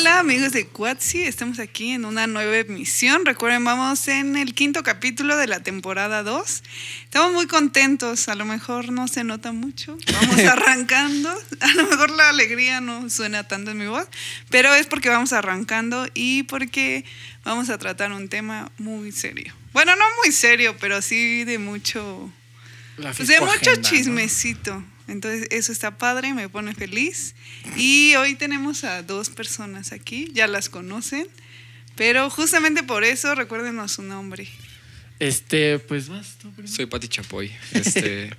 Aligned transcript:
Hola 0.00 0.20
amigos 0.20 0.52
de 0.52 0.66
Quatsi, 0.66 1.20
estamos 1.24 1.58
aquí 1.58 1.90
en 1.90 2.06
una 2.06 2.26
nueva 2.26 2.56
emisión. 2.56 3.26
Recuerden, 3.26 3.66
vamos 3.66 4.08
en 4.08 4.34
el 4.34 4.54
quinto 4.54 4.82
capítulo 4.82 5.36
de 5.36 5.46
la 5.46 5.60
temporada 5.60 6.22
2. 6.22 6.62
Estamos 7.04 7.34
muy 7.34 7.46
contentos, 7.46 8.30
a 8.30 8.34
lo 8.34 8.46
mejor 8.46 8.90
no 8.92 9.08
se 9.08 9.24
nota 9.24 9.52
mucho. 9.52 9.98
Vamos 10.10 10.38
arrancando, 10.50 11.28
a 11.60 11.74
lo 11.74 11.86
mejor 11.86 12.08
la 12.12 12.30
alegría 12.30 12.80
no 12.80 13.10
suena 13.10 13.46
tanto 13.46 13.72
en 13.72 13.76
mi 13.76 13.88
voz, 13.88 14.08
pero 14.48 14.74
es 14.74 14.86
porque 14.86 15.10
vamos 15.10 15.34
arrancando 15.34 16.06
y 16.14 16.44
porque 16.44 17.04
vamos 17.44 17.68
a 17.68 17.76
tratar 17.76 18.10
un 18.12 18.30
tema 18.30 18.72
muy 18.78 19.12
serio. 19.12 19.52
Bueno, 19.74 19.94
no 19.96 20.04
muy 20.24 20.32
serio, 20.32 20.78
pero 20.80 21.02
sí 21.02 21.44
de 21.44 21.58
mucho, 21.58 22.32
pues 22.96 23.28
de 23.28 23.38
mucho 23.40 23.76
chismecito. 23.82 24.82
Entonces 25.10 25.48
eso 25.50 25.72
está 25.72 25.98
padre, 25.98 26.32
me 26.34 26.48
pone 26.48 26.74
feliz. 26.74 27.34
Y 27.76 28.14
hoy 28.14 28.36
tenemos 28.36 28.84
a 28.84 29.02
dos 29.02 29.28
personas 29.28 29.92
aquí, 29.92 30.30
ya 30.32 30.46
las 30.46 30.68
conocen, 30.68 31.26
pero 31.96 32.30
justamente 32.30 32.82
por 32.82 33.04
eso 33.04 33.34
recuérdenos 33.34 33.92
su 33.92 34.02
nombre. 34.02 34.48
Este, 35.18 35.78
pues 35.80 36.08
vas 36.08 36.38
Soy 36.64 36.86
Pati 36.86 37.08
Chapoy. 37.08 37.50
Este, 37.72 38.30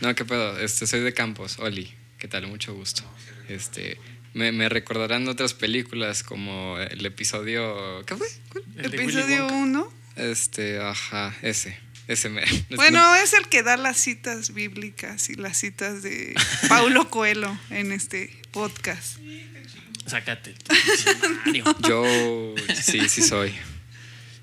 no, 0.00 0.14
qué 0.14 0.24
pedo. 0.24 0.58
Este, 0.58 0.86
soy 0.86 1.00
de 1.00 1.12
Campos. 1.12 1.58
Oli, 1.58 1.92
¿qué 2.18 2.28
tal? 2.28 2.46
Mucho 2.46 2.74
gusto. 2.74 3.02
Este, 3.48 3.98
me, 4.32 4.52
me 4.52 4.68
recordarán 4.68 5.28
otras 5.28 5.52
películas 5.52 6.22
como 6.22 6.78
el 6.78 7.04
episodio. 7.04 8.06
¿Qué 8.06 8.16
fue? 8.16 8.28
¿El 8.78 8.94
episodio 8.94 9.48
1. 9.48 9.92
Este, 10.16 10.80
ajá, 10.80 11.36
ese. 11.42 11.78
Bueno, 12.76 13.14
es 13.16 13.32
el 13.34 13.48
que 13.48 13.62
da 13.62 13.76
las 13.76 13.98
citas 13.98 14.52
bíblicas 14.52 15.30
y 15.30 15.34
las 15.34 15.56
citas 15.56 16.02
de 16.02 16.34
Paulo 16.68 17.08
Coelho 17.10 17.56
en 17.70 17.92
este 17.92 18.30
podcast. 18.50 19.18
Sácate. 20.06 20.54
yo 21.88 22.54
sí, 22.74 23.08
sí 23.08 23.22
soy. 23.22 23.52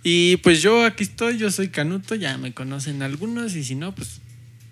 Y 0.04 0.38
pues 0.38 0.62
yo 0.62 0.86
aquí 0.86 1.04
estoy, 1.04 1.38
yo 1.38 1.52
soy 1.52 1.68
Canuto, 1.68 2.16
ya 2.16 2.38
me 2.38 2.54
conocen 2.54 3.02
algunos 3.02 3.56
y 3.56 3.64
si 3.64 3.76
no, 3.76 3.94
pues 3.94 4.22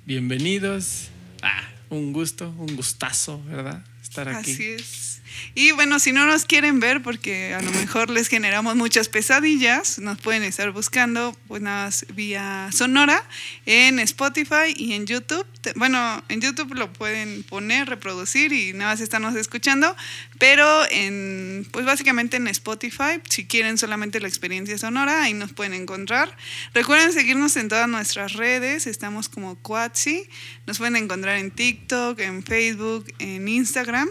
bienvenidos. 0.05 1.09
Ah, 1.41 1.67
un 1.89 2.13
gusto, 2.13 2.49
un 2.57 2.75
gustazo, 2.75 3.43
¿verdad? 3.43 3.83
Estar 4.01 4.29
aquí. 4.29 4.53
Así 4.53 4.65
es. 4.67 5.14
Y 5.53 5.71
bueno, 5.71 5.99
si 5.99 6.11
no 6.11 6.25
nos 6.25 6.45
quieren 6.45 6.79
ver, 6.79 7.01
porque 7.01 7.53
a 7.53 7.61
lo 7.61 7.71
mejor 7.71 8.09
les 8.09 8.27
generamos 8.27 8.75
muchas 8.75 9.09
pesadillas, 9.09 9.99
nos 9.99 10.19
pueden 10.19 10.43
estar 10.43 10.71
buscando, 10.71 11.35
pues 11.47 11.61
nada 11.61 11.85
más 11.85 12.05
vía 12.13 12.69
sonora 12.71 13.23
en 13.65 13.99
Spotify 13.99 14.73
y 14.75 14.93
en 14.93 15.05
YouTube. 15.05 15.45
Bueno, 15.75 16.23
en 16.29 16.41
YouTube 16.41 16.73
lo 16.75 16.91
pueden 16.91 17.43
poner, 17.43 17.89
reproducir 17.89 18.53
y 18.53 18.73
nada 18.73 18.91
más 18.91 19.01
estamos 19.01 19.35
escuchando, 19.35 19.95
pero 20.37 20.67
en, 20.91 21.67
pues 21.71 21.85
básicamente 21.85 22.37
en 22.37 22.47
Spotify, 22.47 23.21
si 23.29 23.45
quieren 23.45 23.77
solamente 23.77 24.19
la 24.19 24.27
experiencia 24.27 24.77
sonora, 24.77 25.23
ahí 25.23 25.33
nos 25.33 25.53
pueden 25.53 25.73
encontrar. 25.73 26.35
Recuerden 26.73 27.13
seguirnos 27.13 27.55
en 27.57 27.69
todas 27.69 27.87
nuestras 27.87 28.33
redes, 28.33 28.87
estamos 28.87 29.29
como 29.29 29.55
Quatsi, 29.55 30.27
nos 30.67 30.77
pueden 30.77 30.95
encontrar 30.95 31.37
en 31.37 31.51
TikTok, 31.51 32.19
en 32.19 32.43
Facebook, 32.43 33.13
en 33.19 33.47
Instagram. 33.47 34.09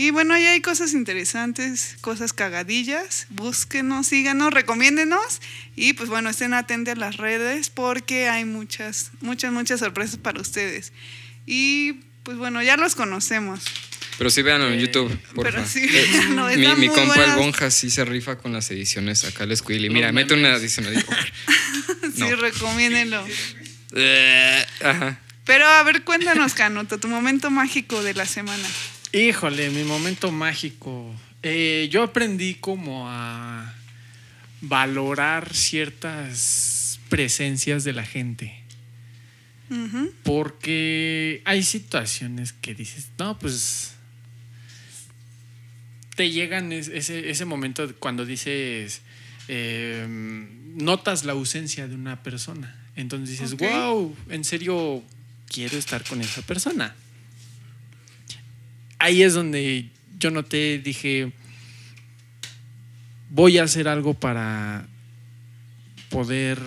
Y 0.00 0.12
bueno, 0.12 0.34
ahí 0.34 0.46
hay 0.46 0.60
cosas 0.60 0.92
interesantes, 0.92 1.96
cosas 2.00 2.32
cagadillas. 2.32 3.26
Búsquenos, 3.30 4.06
síganos, 4.06 4.54
recomiéndenos. 4.54 5.40
Y 5.74 5.94
pues 5.94 6.08
bueno, 6.08 6.30
estén 6.30 6.54
atentos 6.54 6.94
a 6.94 6.96
las 6.96 7.16
redes 7.16 7.68
porque 7.68 8.28
hay 8.28 8.44
muchas, 8.44 9.10
muchas, 9.20 9.52
muchas 9.52 9.80
sorpresas 9.80 10.16
para 10.16 10.40
ustedes. 10.40 10.87
Y 11.46 11.94
pues 12.22 12.36
bueno, 12.36 12.62
ya 12.62 12.76
los 12.76 12.94
conocemos. 12.94 13.60
Pero 14.18 14.30
sí 14.30 14.42
véanlo 14.42 14.68
en 14.68 14.74
eh, 14.74 14.82
YouTube, 14.82 15.16
por 15.34 15.50
favor. 15.50 15.68
Sí, 15.68 15.86
eh, 15.88 16.56
mi, 16.56 16.66
mi 16.74 16.88
compa 16.88 17.24
el 17.24 17.36
Bonja 17.36 17.70
sí 17.70 17.88
se 17.88 18.04
rifa 18.04 18.36
con 18.36 18.52
las 18.52 18.70
ediciones 18.70 19.24
acá 19.24 19.44
el 19.44 19.52
y 19.52 19.90
Mira, 19.90 20.12
mete 20.12 20.34
una 20.34 20.54
edición. 20.56 20.86
sí, 22.16 22.34
recomiéndenlo. 22.34 23.24
Eh, 23.94 24.66
ajá. 24.82 25.20
Pero 25.44 25.66
a 25.66 25.82
ver, 25.84 26.02
cuéntanos, 26.02 26.52
Canuto, 26.52 26.98
tu 26.98 27.08
momento 27.08 27.50
mágico 27.50 28.02
de 28.02 28.12
la 28.12 28.26
semana. 28.26 28.68
Híjole, 29.12 29.70
mi 29.70 29.84
momento 29.84 30.30
mágico. 30.30 31.14
Eh, 31.42 31.88
yo 31.90 32.02
aprendí 32.02 32.56
como 32.56 33.08
a 33.08 33.72
valorar 34.60 35.54
ciertas 35.54 37.00
presencias 37.08 37.84
de 37.84 37.92
la 37.94 38.04
gente. 38.04 38.62
Porque 40.22 41.42
hay 41.44 41.62
situaciones 41.62 42.52
que 42.52 42.74
dices, 42.74 43.08
no, 43.18 43.38
pues 43.38 43.94
te 46.16 46.30
llegan 46.30 46.72
ese, 46.72 47.30
ese 47.30 47.44
momento 47.44 47.94
cuando 47.98 48.24
dices, 48.24 49.02
em, 49.48 50.76
notas 50.76 51.24
la 51.24 51.32
ausencia 51.32 51.86
de 51.86 51.94
una 51.94 52.22
persona. 52.22 52.74
Entonces 52.96 53.38
dices, 53.38 53.56
wow, 53.56 54.16
en 54.28 54.44
serio 54.44 55.04
quiero 55.46 55.76
estar 55.76 56.02
con 56.04 56.20
esa 56.20 56.42
persona 56.42 56.94
ahí 58.98 59.22
es 59.22 59.34
donde 59.34 59.88
yo 60.18 60.30
noté, 60.30 60.78
dije, 60.78 61.32
voy 63.30 63.58
a 63.58 63.64
hacer 63.64 63.88
algo 63.88 64.14
para 64.14 64.86
poder, 66.10 66.58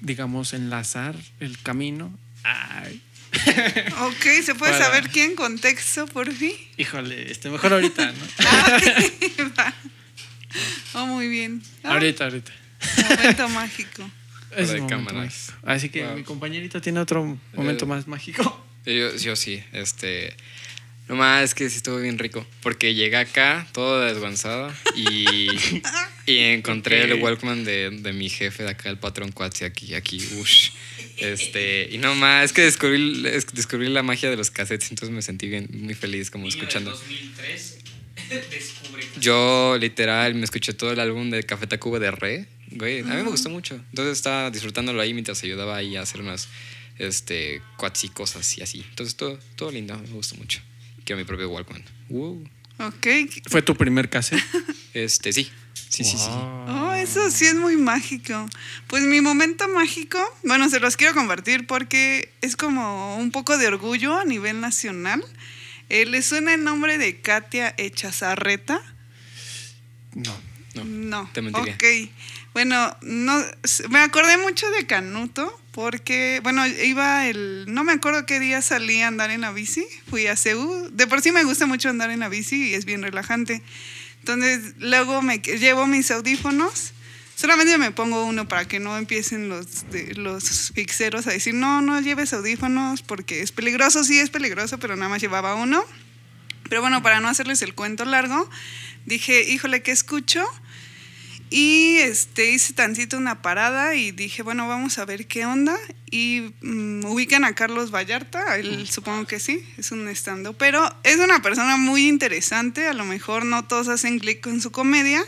digamos, 0.00 0.54
enlazar 0.54 1.16
el 1.40 1.60
camino. 1.60 2.16
Ay. 2.42 3.02
Ok, 4.00 4.24
¿se 4.44 4.54
puede 4.54 4.78
saber 4.78 5.08
quién? 5.10 5.34
¿Contexto, 5.34 6.06
por 6.06 6.32
fin? 6.32 6.52
Híjole, 6.76 7.30
este, 7.30 7.50
mejor 7.50 7.72
ahorita, 7.72 8.06
¿no? 8.06 8.24
Ah, 9.56 9.74
oh, 10.94 11.06
muy 11.06 11.28
bien. 11.28 11.62
Ah. 11.82 11.94
Ahorita, 11.94 12.24
ahorita. 12.24 12.52
Momento 13.08 13.48
mágico. 13.50 14.10
Es 14.56 14.68
momento 14.68 15.12
mágico. 15.12 15.52
Así 15.64 15.88
que 15.88 16.06
mi 16.08 16.22
compañerito 16.22 16.80
tiene 16.80 17.00
otro 17.00 17.38
momento 17.54 17.84
eh, 17.84 17.88
más 17.88 18.06
mágico. 18.06 18.66
Yo, 18.86 19.14
yo 19.16 19.36
sí, 19.36 19.62
este 19.72 20.36
no 21.08 21.14
más, 21.14 21.44
es 21.44 21.54
que 21.54 21.70
sí 21.70 21.76
estuvo 21.76 21.98
bien 21.98 22.18
rico. 22.18 22.44
Porque 22.62 22.94
llegué 22.94 23.16
acá, 23.16 23.66
todo 23.72 24.00
desguanzado, 24.00 24.72
y, 24.96 25.46
y 26.26 26.38
encontré 26.38 27.04
el 27.04 27.14
Walkman 27.22 27.64
de, 27.64 27.90
de, 27.90 28.12
mi 28.12 28.28
jefe 28.28 28.64
de 28.64 28.70
acá, 28.70 28.90
el 28.90 28.98
patrón 28.98 29.30
Quatsi, 29.30 29.64
aquí, 29.64 29.94
aquí, 29.94 30.18
ush. 30.40 30.70
Este, 31.18 31.88
y 31.92 31.98
no 31.98 32.14
más, 32.16 32.46
es 32.46 32.52
que 32.52 32.62
descubrí, 32.62 33.22
descubrí 33.22 33.88
la 33.88 34.02
magia 34.02 34.28
de 34.30 34.36
los 34.36 34.50
cassettes, 34.50 34.90
entonces 34.90 35.14
me 35.14 35.22
sentí 35.22 35.48
bien, 35.48 35.68
muy 35.70 35.94
feliz 35.94 36.30
como 36.30 36.48
escuchando. 36.48 36.90
2003 36.90 37.78
Yo, 39.20 39.76
literal, 39.78 40.34
me 40.34 40.44
escuché 40.44 40.72
todo 40.72 40.90
el 40.90 40.98
álbum 40.98 41.30
de 41.30 41.44
Café 41.44 41.68
Tacuba 41.68 42.00
de 42.00 42.10
Re. 42.10 42.48
Güey, 42.72 43.00
a 43.00 43.04
mí 43.04 43.22
me 43.22 43.30
gustó 43.30 43.48
mucho. 43.48 43.76
Entonces 43.90 44.16
estaba 44.16 44.50
disfrutándolo 44.50 45.00
ahí 45.00 45.14
mientras 45.14 45.42
ayudaba 45.44 45.76
ahí 45.76 45.96
a 45.96 46.02
hacer 46.02 46.20
unas 46.20 46.48
este, 46.98 47.62
y 48.02 48.08
cosas 48.08 48.58
y 48.58 48.62
así. 48.62 48.84
Entonces 48.90 49.14
todo, 49.14 49.38
todo 49.54 49.70
lindo, 49.70 49.96
me 49.96 50.08
gustó 50.08 50.34
mucho 50.34 50.60
que 51.06 51.16
mi 51.16 51.24
propio 51.24 51.48
Walkman. 51.48 51.82
Ok. 52.78 53.06
¿Fue 53.48 53.62
tu 53.62 53.74
primer 53.74 54.10
cassette? 54.10 54.42
este, 54.92 55.32
sí. 55.32 55.50
Sí, 55.88 56.04
sí, 56.04 56.18
sí. 56.18 56.28
Oh, 56.28 56.92
eso 56.92 57.30
sí 57.30 57.46
es 57.46 57.54
muy 57.54 57.76
mágico. 57.76 58.46
Pues 58.88 59.04
mi 59.04 59.20
momento 59.20 59.68
mágico, 59.68 60.18
bueno, 60.42 60.68
se 60.68 60.80
los 60.80 60.96
quiero 60.96 61.14
compartir 61.14 61.66
porque 61.66 62.32
es 62.42 62.56
como 62.56 63.16
un 63.16 63.30
poco 63.30 63.56
de 63.56 63.68
orgullo 63.68 64.18
a 64.18 64.24
nivel 64.24 64.60
nacional. 64.60 65.24
Eh, 65.88 66.04
¿Le 66.04 66.20
suena 66.22 66.54
el 66.54 66.64
nombre 66.64 66.98
de 66.98 67.20
Katia 67.20 67.72
Echazarreta? 67.78 68.82
No, 70.14 70.36
no. 70.74 70.84
No. 70.84 71.30
Te 71.32 71.40
mentiría. 71.40 71.74
Ok. 71.74 72.10
Bueno, 72.52 72.96
no, 73.02 73.44
me 73.90 74.00
acordé 74.00 74.38
mucho 74.38 74.68
de 74.70 74.86
Canuto 74.86 75.60
porque, 75.76 76.40
bueno, 76.42 76.66
iba 76.66 77.26
el, 77.26 77.66
no 77.68 77.84
me 77.84 77.92
acuerdo 77.92 78.24
qué 78.24 78.40
día 78.40 78.62
salí 78.62 79.02
a 79.02 79.08
andar 79.08 79.30
en 79.30 79.42
la 79.42 79.52
bici, 79.52 79.86
fui 80.08 80.26
a 80.26 80.34
Ceú, 80.34 80.88
de 80.90 81.06
por 81.06 81.20
sí 81.20 81.32
me 81.32 81.44
gusta 81.44 81.66
mucho 81.66 81.90
andar 81.90 82.10
en 82.10 82.20
la 82.20 82.30
bici 82.30 82.70
y 82.70 82.72
es 82.72 82.86
bien 82.86 83.02
relajante. 83.02 83.60
Entonces, 84.20 84.72
luego 84.78 85.20
me 85.20 85.36
llevo 85.36 85.86
mis 85.86 86.10
audífonos, 86.10 86.94
solamente 87.34 87.76
me 87.76 87.90
pongo 87.90 88.24
uno 88.24 88.48
para 88.48 88.66
que 88.66 88.80
no 88.80 88.96
empiecen 88.96 89.50
los, 89.50 89.84
los 90.16 90.72
fixeros 90.74 91.26
a 91.26 91.32
decir, 91.32 91.52
no, 91.52 91.82
no 91.82 92.00
lleves 92.00 92.32
audífonos 92.32 93.02
porque 93.02 93.42
es 93.42 93.52
peligroso, 93.52 94.02
sí 94.02 94.18
es 94.18 94.30
peligroso, 94.30 94.78
pero 94.78 94.96
nada 94.96 95.10
más 95.10 95.20
llevaba 95.20 95.56
uno. 95.56 95.84
Pero 96.70 96.80
bueno, 96.80 97.02
para 97.02 97.20
no 97.20 97.28
hacerles 97.28 97.60
el 97.60 97.74
cuento 97.74 98.06
largo, 98.06 98.48
dije, 99.04 99.42
híjole, 99.42 99.82
¿qué 99.82 99.92
escucho? 99.92 100.42
Y 101.48 101.98
este, 101.98 102.50
hice 102.50 102.72
tantito 102.74 103.16
una 103.16 103.40
parada 103.40 103.94
y 103.94 104.10
dije, 104.10 104.42
bueno, 104.42 104.66
vamos 104.66 104.98
a 104.98 105.04
ver 105.04 105.26
qué 105.28 105.46
onda. 105.46 105.76
Y 106.10 106.52
mm, 106.60 107.04
ubican 107.04 107.44
a 107.44 107.54
Carlos 107.54 107.92
Vallarta, 107.94 108.56
él 108.56 108.88
supongo 108.88 109.26
que 109.26 109.38
sí, 109.38 109.64
es 109.78 109.92
un 109.92 110.08
estando. 110.08 110.54
Pero 110.54 110.88
es 111.04 111.18
una 111.18 111.40
persona 111.42 111.76
muy 111.76 112.08
interesante, 112.08 112.88
a 112.88 112.92
lo 112.94 113.04
mejor 113.04 113.44
no 113.44 113.64
todos 113.64 113.88
hacen 113.88 114.18
clic 114.18 114.40
con 114.40 114.60
su 114.60 114.72
comedia, 114.72 115.22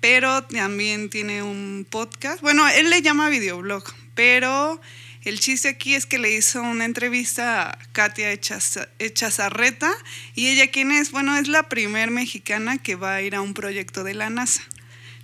pero 0.00 0.44
también 0.44 1.08
tiene 1.08 1.42
un 1.42 1.86
podcast. 1.88 2.42
Bueno, 2.42 2.68
él 2.68 2.90
le 2.90 3.00
llama 3.02 3.30
videoblog, 3.30 3.84
pero 4.14 4.80
El 5.22 5.40
chiste 5.40 5.68
aquí 5.68 5.94
es 5.94 6.04
que 6.04 6.18
le 6.18 6.30
hizo 6.36 6.60
una 6.60 6.84
entrevista 6.84 7.70
a 7.70 7.78
Katia 7.92 8.30
Echaza- 8.30 8.90
Echazarreta. 8.98 9.90
¿Y 10.34 10.48
ella 10.48 10.70
quién 10.70 10.92
es? 10.92 11.12
Bueno, 11.12 11.34
es 11.38 11.48
la 11.48 11.70
primer 11.70 12.10
mexicana 12.10 12.76
que 12.76 12.94
va 12.94 13.14
a 13.14 13.22
ir 13.22 13.34
a 13.34 13.40
un 13.40 13.54
proyecto 13.54 14.04
de 14.04 14.12
la 14.12 14.28
NASA. 14.28 14.62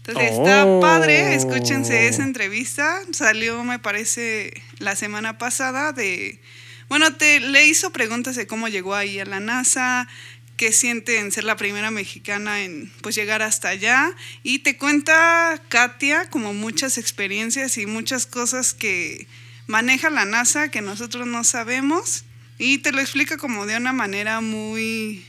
Entonces 0.07 0.33
está 0.33 0.65
Oh. 0.65 0.81
padre, 0.81 1.35
escúchense 1.35 2.09
esa 2.09 2.23
entrevista. 2.23 3.01
Salió, 3.13 3.63
me 3.65 3.79
parece, 3.79 4.63
la 4.79 4.97
semana 4.97 5.39
pasada 5.39 5.93
de... 5.93 6.41
Bueno, 6.89 7.15
te, 7.15 7.39
le 7.39 7.67
hizo 7.67 7.91
preguntas 7.91 8.35
de 8.35 8.47
cómo 8.47 8.67
llegó 8.69 8.95
ahí 8.95 9.21
a 9.21 9.25
la 9.25 9.39
NASA, 9.39 10.09
qué 10.57 10.73
siente 10.73 11.19
en 11.19 11.31
ser 11.31 11.45
la 11.45 11.57
primera 11.57 11.91
mexicana 11.91 12.63
en 12.63 12.91
pues 13.03 13.15
llegar 13.15 13.43
hasta 13.43 13.69
allá. 13.69 14.11
Y 14.43 14.61
te 14.61 14.77
cuenta 14.77 15.63
Katia 15.69 16.29
como 16.31 16.55
muchas 16.55 16.99
experiencias 16.99 17.79
y 17.79 17.87
muchas 17.87 18.27
cosas 18.27 18.75
que 18.75 19.29
maneja 19.67 20.11
la 20.11 20.25
NASA 20.25 20.71
que 20.71 20.81
nosotros 20.81 21.27
no 21.27 21.45
sabemos. 21.45 22.25
Y 22.59 22.79
te 22.79 22.91
lo 22.91 23.01
explica 23.01 23.37
como 23.37 23.67
de 23.67 23.77
una 23.77 23.93
manera 23.93 24.41
muy 24.41 25.25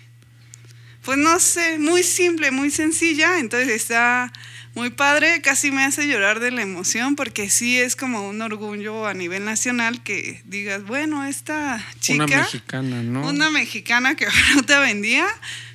pues 1.03 1.17
no 1.17 1.39
sé, 1.39 1.79
muy 1.79 2.03
simple, 2.03 2.51
muy 2.51 2.69
sencilla, 2.69 3.39
entonces 3.39 3.69
está 3.69 4.31
muy 4.73 4.89
padre, 4.89 5.41
casi 5.41 5.69
me 5.69 5.83
hace 5.83 6.07
llorar 6.07 6.39
de 6.39 6.51
la 6.51 6.61
emoción 6.61 7.15
porque 7.15 7.49
sí 7.49 7.77
es 7.77 7.95
como 7.95 8.27
un 8.27 8.41
orgullo 8.41 9.05
a 9.05 9.13
nivel 9.13 9.43
nacional 9.43 10.01
que 10.01 10.41
digas, 10.45 10.83
bueno, 10.83 11.25
esta 11.25 11.85
chica, 11.99 12.23
Una 12.23 12.37
mexicana, 12.37 13.03
¿no? 13.03 13.27
una 13.27 13.49
mexicana 13.49 14.15
que 14.15 14.29
fruta 14.31 14.79
vendía, 14.79 15.27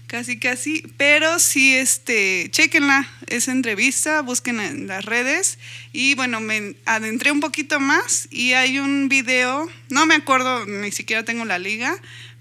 casi 0.07 0.39
casi, 0.39 0.83
pero 0.97 1.39
sí 1.39 1.75
este, 1.75 2.49
chequenla 2.51 3.07
esa 3.27 3.53
entrevista, 3.53 4.23
busquen 4.23 4.61
en 4.61 4.87
las 4.87 5.05
redes 5.05 5.59
y 5.93 6.15
bueno, 6.15 6.41
me 6.41 6.77
adentré 6.87 7.33
un 7.33 7.41
poquito 7.41 7.81
más 7.81 8.29
y 8.31 8.55
hay 8.55 8.79
un 8.79 9.11
video, 9.11 9.69
no 9.91 10.07
me 10.07 10.15
acuerdo, 10.15 10.65
ni 10.65 10.91
siquiera 10.91 11.23
tengo 11.23 11.45
la 11.45 11.59
liga, 11.59 11.95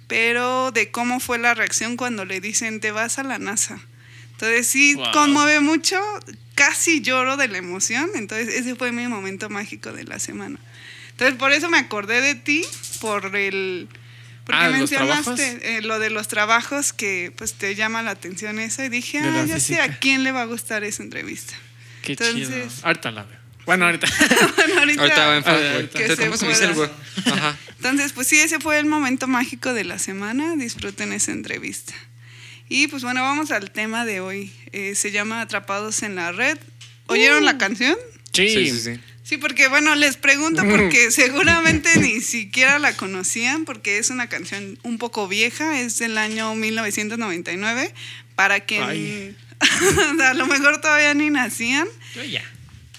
pero 0.07 0.71
de 0.71 0.89
cómo 0.89 1.19
fue 1.19 1.37
la 1.37 1.53
reacción 1.53 1.97
cuando 1.97 2.23
le 2.23 2.39
dicen 2.39 2.79
te 2.79 2.91
vas 2.91 3.19
a 3.19 3.23
la 3.23 3.39
NASA. 3.39 3.81
Entonces 4.35 4.67
sí 4.67 4.95
Wow. 4.95 5.11
conmueve 5.13 5.59
mucho, 5.61 5.99
casi 6.55 7.01
lloro 7.01 7.37
de 7.37 7.47
la 7.47 7.57
emoción, 7.57 8.09
entonces 8.15 8.53
ese 8.53 8.75
fue 8.75 8.91
mi 8.91 9.07
momento 9.07 9.49
mágico 9.49 9.91
de 9.93 10.03
la 10.03 10.19
semana. 10.19 10.59
Entonces 11.11 11.37
por 11.37 11.51
eso 11.53 11.69
me 11.69 11.77
acordé 11.77 12.21
de 12.21 12.35
ti, 12.35 12.63
por 12.99 13.35
el... 13.35 13.87
Porque 14.45 14.61
Ah, 14.61 14.69
mencionaste 14.69 15.77
eh, 15.77 15.81
lo 15.81 15.97
de 15.97 16.11
los 16.11 16.27
trabajos 16.27 16.93
que 16.93 17.33
pues 17.35 17.53
te 17.53 17.73
llama 17.73 18.03
la 18.03 18.11
atención 18.11 18.59
eso 18.59 18.83
y 18.83 18.89
dije, 18.89 19.19
ah, 19.19 19.43
ya 19.47 19.59
sé 19.59 19.81
a 19.81 19.97
quién 19.99 20.23
le 20.23 20.31
va 20.31 20.41
a 20.43 20.45
gustar 20.45 20.83
esa 20.83 21.01
entrevista. 21.01 21.55
Qué 22.03 22.11
Entonces- 22.11 22.47
chido. 22.47 22.67
Ahorita 22.83 23.09
la 23.11 23.23
veo. 23.23 23.39
Bueno, 23.65 23.85
ahorita. 23.85 24.05
bueno, 24.57 24.79
ahorita, 24.79 25.01
Ahorita 25.01 25.27
va 25.27 25.37
en 25.37 25.43
Ah, 25.47 25.87
pueda. 26.45 26.91
Ajá. 27.33 27.57
Entonces, 27.77 28.13
pues 28.13 28.27
sí, 28.27 28.37
ese 28.39 28.59
fue 28.59 28.77
el 28.77 28.85
momento 28.85 29.27
mágico 29.27 29.73
de 29.73 29.83
la 29.83 29.97
semana. 29.97 30.55
Disfruten 30.55 31.11
esa 31.13 31.31
entrevista. 31.31 31.93
Y 32.69 32.87
pues 32.87 33.03
bueno, 33.03 33.21
vamos 33.21 33.51
al 33.51 33.71
tema 33.71 34.05
de 34.05 34.19
hoy. 34.21 34.51
Eh, 34.71 34.95
se 34.95 35.11
llama 35.11 35.41
Atrapados 35.41 36.01
en 36.03 36.15
la 36.15 36.31
Red. 36.31 36.57
¿Oyeron 37.07 37.43
Uh. 37.43 37.45
la 37.45 37.57
canción? 37.57 37.95
Sí. 38.33 38.49
Sí, 38.49 38.69
sí, 38.69 38.79
sí. 38.79 38.99
Sí, 39.23 39.37
porque 39.37 39.67
bueno, 39.69 39.95
les 39.95 40.17
pregunto 40.17 40.61
porque 40.69 41.09
seguramente 41.11 41.97
ni 41.99 42.21
siquiera 42.21 42.77
la 42.77 42.95
conocían 42.95 43.65
porque 43.65 43.97
es 43.97 44.09
una 44.11 44.27
canción 44.29 44.77
un 44.83 44.97
poco 44.99 45.27
vieja, 45.27 45.79
es 45.79 45.97
del 45.97 46.17
año 46.19 46.53
1999, 46.53 47.91
para 48.35 48.59
que 48.59 48.79
Ay. 48.81 49.35
a 50.23 50.33
lo 50.35 50.45
mejor 50.45 50.79
todavía 50.79 51.13
ni 51.15 51.29
nacían 51.31 51.87
Yo 52.13 52.23
ya. 52.23 52.43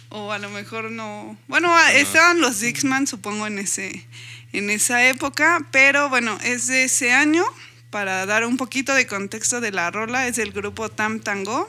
o 0.09 0.33
a 0.33 0.39
lo 0.39 0.51
mejor 0.51 0.91
no. 0.91 1.39
Bueno, 1.47 1.73
a- 1.77 1.93
estaban 1.93 2.41
los 2.41 2.59
Dixman, 2.61 3.07
supongo, 3.07 3.47
en 3.47 3.59
ese 3.61 4.05
en 4.53 4.71
esa 4.71 5.07
época, 5.09 5.65
pero 5.71 6.09
bueno, 6.09 6.39
es 6.43 6.67
de 6.67 6.85
ese 6.85 7.13
año. 7.13 7.45
Para 7.91 8.27
dar 8.27 8.45
un 8.45 8.57
poquito 8.57 8.95
de 8.95 9.07
contexto 9.07 9.61
de 9.61 9.73
la 9.73 9.91
rola, 9.91 10.27
es 10.27 10.37
del 10.37 10.53
grupo 10.53 10.89
Tam 10.89 11.21
Tango. 11.21 11.69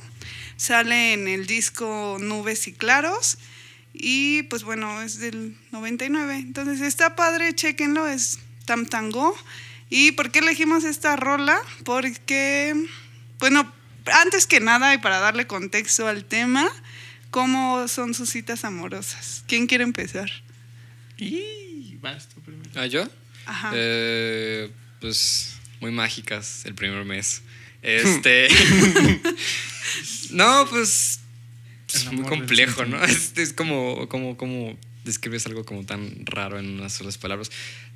Sale 0.56 1.14
en 1.14 1.28
el 1.28 1.46
disco 1.46 2.18
Nubes 2.19 2.68
y 2.68 2.74
Claros. 2.74 3.38
Y 3.94 4.44
pues 4.44 4.64
bueno, 4.64 5.02
es 5.02 5.19
del 5.19 5.56
99. 5.72 6.36
Entonces 6.36 6.81
está 6.81 7.16
padre, 7.16 7.54
chequenlo, 7.54 8.08
es 8.08 8.40
Tam 8.66 8.86
Tango. 8.86 9.36
¿Y 9.90 10.12
por 10.14 10.31
qué 10.31 10.40
elegimos 10.40 10.84
esta 10.84 11.16
rola? 11.16 11.60
Porque, 11.86 12.75
bueno, 13.40 13.72
antes 14.06 14.48
que 14.48 14.60
nada 14.60 14.94
y 14.94 14.98
para 14.98 15.19
darle 15.19 15.48
contexto 15.48 16.08
al 16.08 16.25
tema, 16.25 16.68
¿cómo 17.31 17.88
son 17.88 18.14
sus 18.14 18.30
citas 18.30 18.66
amorosas? 18.66 19.44
¿Quién 19.48 19.68
quiere 19.68 19.84
empezar? 19.84 20.30
Y 21.18 21.96
vas 22.02 22.28
tú 22.28 22.42
primero. 22.42 22.69
¿Ah, 22.75 22.86
yo? 22.86 23.08
Ajá. 23.46 23.72
Eh, 23.74 24.72
pues 25.00 25.56
muy 25.79 25.91
mágicas 25.91 26.65
el 26.65 26.75
primer 26.75 27.06
mes. 27.06 27.41
Este. 27.81 28.47
no, 30.31 30.68
pues. 30.69 31.19
Es 31.94 32.12
muy 32.12 32.25
complejo, 32.27 32.85
¿no? 32.85 33.01
Es, 33.06 33.38
es 33.38 33.53
como, 33.53 34.09
como, 34.09 34.35
como 34.35 34.77
describes 35.06 35.45
algo 35.45 35.65
como 35.65 35.85
tan 35.85 36.25
raro 36.25 36.59
en 36.59 36.79
unas 36.79 36.94
solas 36.94 37.18
palabras. 37.18 37.50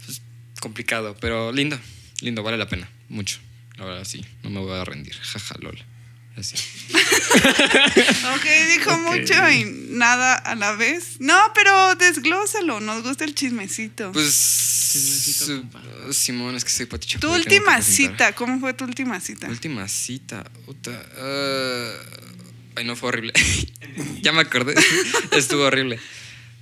Pues 0.06 0.22
complicado, 0.60 1.18
pero 1.20 1.52
lindo. 1.52 1.80
Lindo, 2.22 2.44
vale 2.44 2.58
la 2.58 2.68
pena. 2.68 2.90
Mucho. 3.10 3.40
La 3.78 3.86
verdad, 3.86 4.06
sí. 4.06 4.24
No 4.44 4.50
me 4.50 4.60
voy 4.60 4.80
a 4.80 4.86
rendir. 4.86 5.16
Jaja, 5.16 5.56
lol. 5.60 5.84
Así. 6.38 6.56
Ok, 8.36 8.46
dijo 8.76 8.98
mucho 9.00 9.50
y 9.50 9.64
nada 9.90 10.36
a 10.36 10.56
la 10.56 10.74
vez. 10.74 11.18
No, 11.20 11.38
pero 11.54 11.96
desglósalo, 11.96 12.80
nos 12.80 13.04
gusta 13.04 13.24
el 13.24 13.36
chismecito. 13.36 14.12
Pues. 14.12 14.81
Chismecito, 14.92 15.46
su- 15.46 15.62
compa. 15.62 15.82
Simón, 16.14 16.56
es 16.56 16.64
que 16.64 16.70
soy 16.72 16.86
paticho. 16.86 17.20
tu 17.20 17.32
última 17.34 17.82
cita, 17.82 18.34
¿cómo 18.34 18.60
fue 18.60 18.74
tu 18.74 18.84
última 18.86 19.20
cita? 19.20 19.48
Última 19.48 19.88
cita, 19.88 20.44
puta. 20.66 20.92
eh, 21.18 21.92
ay, 22.76 22.86
no, 22.86 22.96
fue 22.96 23.10
horrible. 23.10 23.34
ya 24.22 24.32
me 24.32 24.42
acordé. 24.42 24.76
Estuvo 25.32 25.64
horrible. 25.64 26.00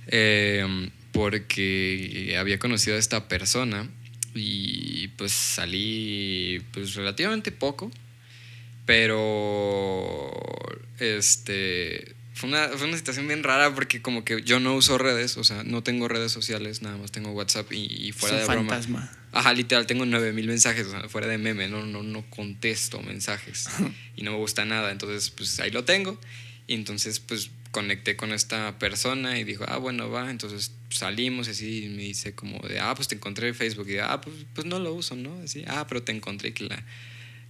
Eh, 0.06 0.90
porque 1.12 2.36
había 2.38 2.58
conocido 2.58 2.96
a 2.96 2.98
esta 2.98 3.28
persona 3.28 3.88
y 4.34 5.08
pues 5.08 5.32
salí 5.32 6.62
pues 6.72 6.94
relativamente 6.94 7.50
poco. 7.52 7.90
Pero 8.86 10.30
este 10.98 12.14
fue 12.40 12.48
una, 12.48 12.68
fue 12.68 12.88
una 12.88 12.96
situación 12.96 13.28
bien 13.28 13.42
rara 13.42 13.74
porque 13.74 14.00
como 14.00 14.24
que 14.24 14.42
yo 14.42 14.60
no 14.60 14.74
uso 14.74 14.96
redes, 14.96 15.36
o 15.36 15.44
sea, 15.44 15.62
no 15.62 15.82
tengo 15.82 16.08
redes 16.08 16.32
sociales, 16.32 16.80
nada 16.80 16.96
más 16.96 17.12
tengo 17.12 17.32
WhatsApp 17.32 17.70
y, 17.70 17.84
y 17.84 18.12
fuera 18.12 18.36
Es 18.36 18.42
de 18.42 18.48
un 18.48 18.54
broma. 18.54 18.70
fantasma. 18.70 19.12
Ajá, 19.32 19.52
literal, 19.52 19.86
tengo 19.86 20.06
9000 20.06 20.46
mensajes, 20.46 20.86
o 20.86 20.90
sea, 20.90 21.08
fuera 21.10 21.26
de 21.26 21.36
meme, 21.36 21.68
no, 21.68 21.84
no, 21.84 22.02
no 22.02 22.24
contesto 22.30 23.02
mensajes 23.02 23.68
y 24.16 24.22
no 24.22 24.32
me 24.32 24.38
gusta 24.38 24.64
nada, 24.64 24.90
entonces 24.90 25.28
pues 25.28 25.60
ahí 25.60 25.70
lo 25.70 25.84
tengo 25.84 26.18
y 26.66 26.74
entonces 26.74 27.20
pues 27.20 27.50
conecté 27.72 28.16
con 28.16 28.32
esta 28.32 28.78
persona 28.78 29.38
y 29.38 29.44
dijo, 29.44 29.64
ah, 29.68 29.76
bueno, 29.76 30.10
va, 30.10 30.30
entonces 30.30 30.72
salimos 30.88 31.46
y 31.46 31.50
así 31.50 31.84
y 31.84 31.88
me 31.90 32.02
dice 32.02 32.34
como 32.34 32.58
de, 32.66 32.80
ah, 32.80 32.94
pues 32.94 33.06
te 33.06 33.16
encontré 33.16 33.48
en 33.48 33.54
Facebook 33.54 33.88
y 33.90 33.98
ah, 33.98 34.18
pues, 34.20 34.34
pues 34.54 34.66
no 34.66 34.78
lo 34.78 34.94
uso, 34.94 35.14
¿no? 35.14 35.42
Así, 35.44 35.62
ah, 35.68 35.86
pero 35.86 36.02
te 36.02 36.12
encontré 36.12 36.54
que 36.54 36.64
la, 36.64 36.82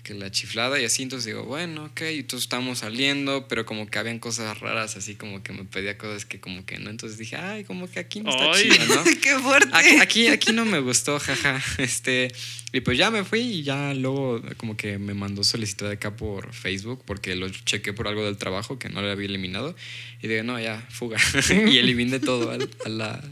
que 0.03 0.15
la 0.15 0.31
chiflada 0.31 0.81
y 0.81 0.85
así, 0.85 1.03
entonces 1.03 1.27
digo, 1.27 1.45
bueno, 1.45 1.85
ok, 1.87 2.01
y 2.13 2.19
entonces 2.19 2.45
estamos 2.45 2.79
saliendo, 2.81 3.47
pero 3.49 3.67
como 3.67 3.87
que 3.89 3.99
habían 3.99 4.19
cosas 4.19 4.59
raras, 4.61 4.97
así 4.97 5.15
como 5.15 5.43
que 5.43 5.53
me 5.53 5.65
pedía 5.65 5.99
cosas 5.99 6.25
que 6.25 6.41
como 6.41 6.65
que 6.65 6.79
no, 6.79 6.91
entonces 6.91 7.19
dije, 7.19 7.37
ay, 7.37 7.65
como 7.65 7.89
que 7.91 8.01
aquí 8.01 8.21
no 8.21 8.31
está 8.31 8.51
Ay. 8.53 8.63
chido, 8.71 8.95
¿no? 8.95 9.05
Qué 9.23 9.39
fuerte. 9.39 9.69
Aquí, 9.73 9.97
aquí, 10.01 10.27
aquí 10.29 10.53
no 10.53 10.65
me 10.65 10.81
gustó, 10.81 11.19
jaja. 11.21 11.63
Este, 11.79 12.33
y 12.73 12.81
pues 12.81 12.97
ya 12.99 13.11
me 13.11 13.25
fui 13.25 13.41
y 13.41 13.63
ya 13.63 13.95
luego 13.95 14.43
como 14.57 14.77
que 14.77 14.99
me 14.99 15.15
mandó 15.15 15.45
solicitud 15.45 15.87
de 15.87 15.95
acá 15.95 16.17
por 16.17 16.53
Facebook 16.55 17.03
porque 17.05 17.35
lo 17.37 17.49
chequé 17.49 17.93
por 17.93 18.09
algo 18.09 18.25
del 18.25 18.37
trabajo 18.37 18.79
que 18.79 18.89
no 18.89 19.03
le 19.03 19.11
había 19.11 19.27
eliminado. 19.27 19.75
Y 20.23 20.29
dije, 20.29 20.43
no, 20.43 20.59
ya, 20.61 20.87
fuga. 20.91 21.19
y 21.71 21.79
eliminé 21.79 22.21
todo 22.21 22.51
al- 22.51 22.71
a, 22.85 22.89
la... 22.89 23.23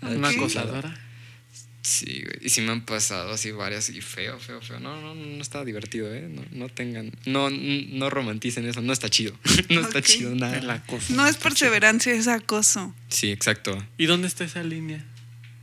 a 0.00 0.10
la 0.10 0.16
Una 0.16 0.28
acosadora. 0.30 1.04
Sí, 1.88 2.22
güey. 2.22 2.36
Y 2.42 2.50
sí 2.50 2.60
me 2.60 2.70
han 2.72 2.84
pasado 2.84 3.32
así 3.32 3.50
varias 3.50 3.88
y 3.88 4.02
feo, 4.02 4.38
feo, 4.38 4.60
feo. 4.60 4.78
No, 4.78 5.00
no, 5.00 5.14
no 5.14 5.40
está 5.40 5.64
divertido, 5.64 6.14
¿eh? 6.14 6.28
No, 6.28 6.42
no 6.52 6.68
tengan... 6.68 7.10
No, 7.24 7.48
no 7.48 8.10
romanticen 8.10 8.66
eso. 8.68 8.82
No 8.82 8.92
está 8.92 9.08
chido. 9.08 9.34
no 9.70 9.80
está 9.80 10.02
chido 10.02 10.32
El 10.32 10.38
nada. 10.38 10.74
acoso. 10.74 11.14
No 11.14 11.26
es 11.26 11.38
perseverancia, 11.38 12.12
es 12.12 12.28
acoso. 12.28 12.94
Sí, 13.08 13.30
exacto. 13.32 13.82
¿Y 13.96 14.04
dónde 14.04 14.28
está 14.28 14.44
esa 14.44 14.62
línea? 14.62 15.02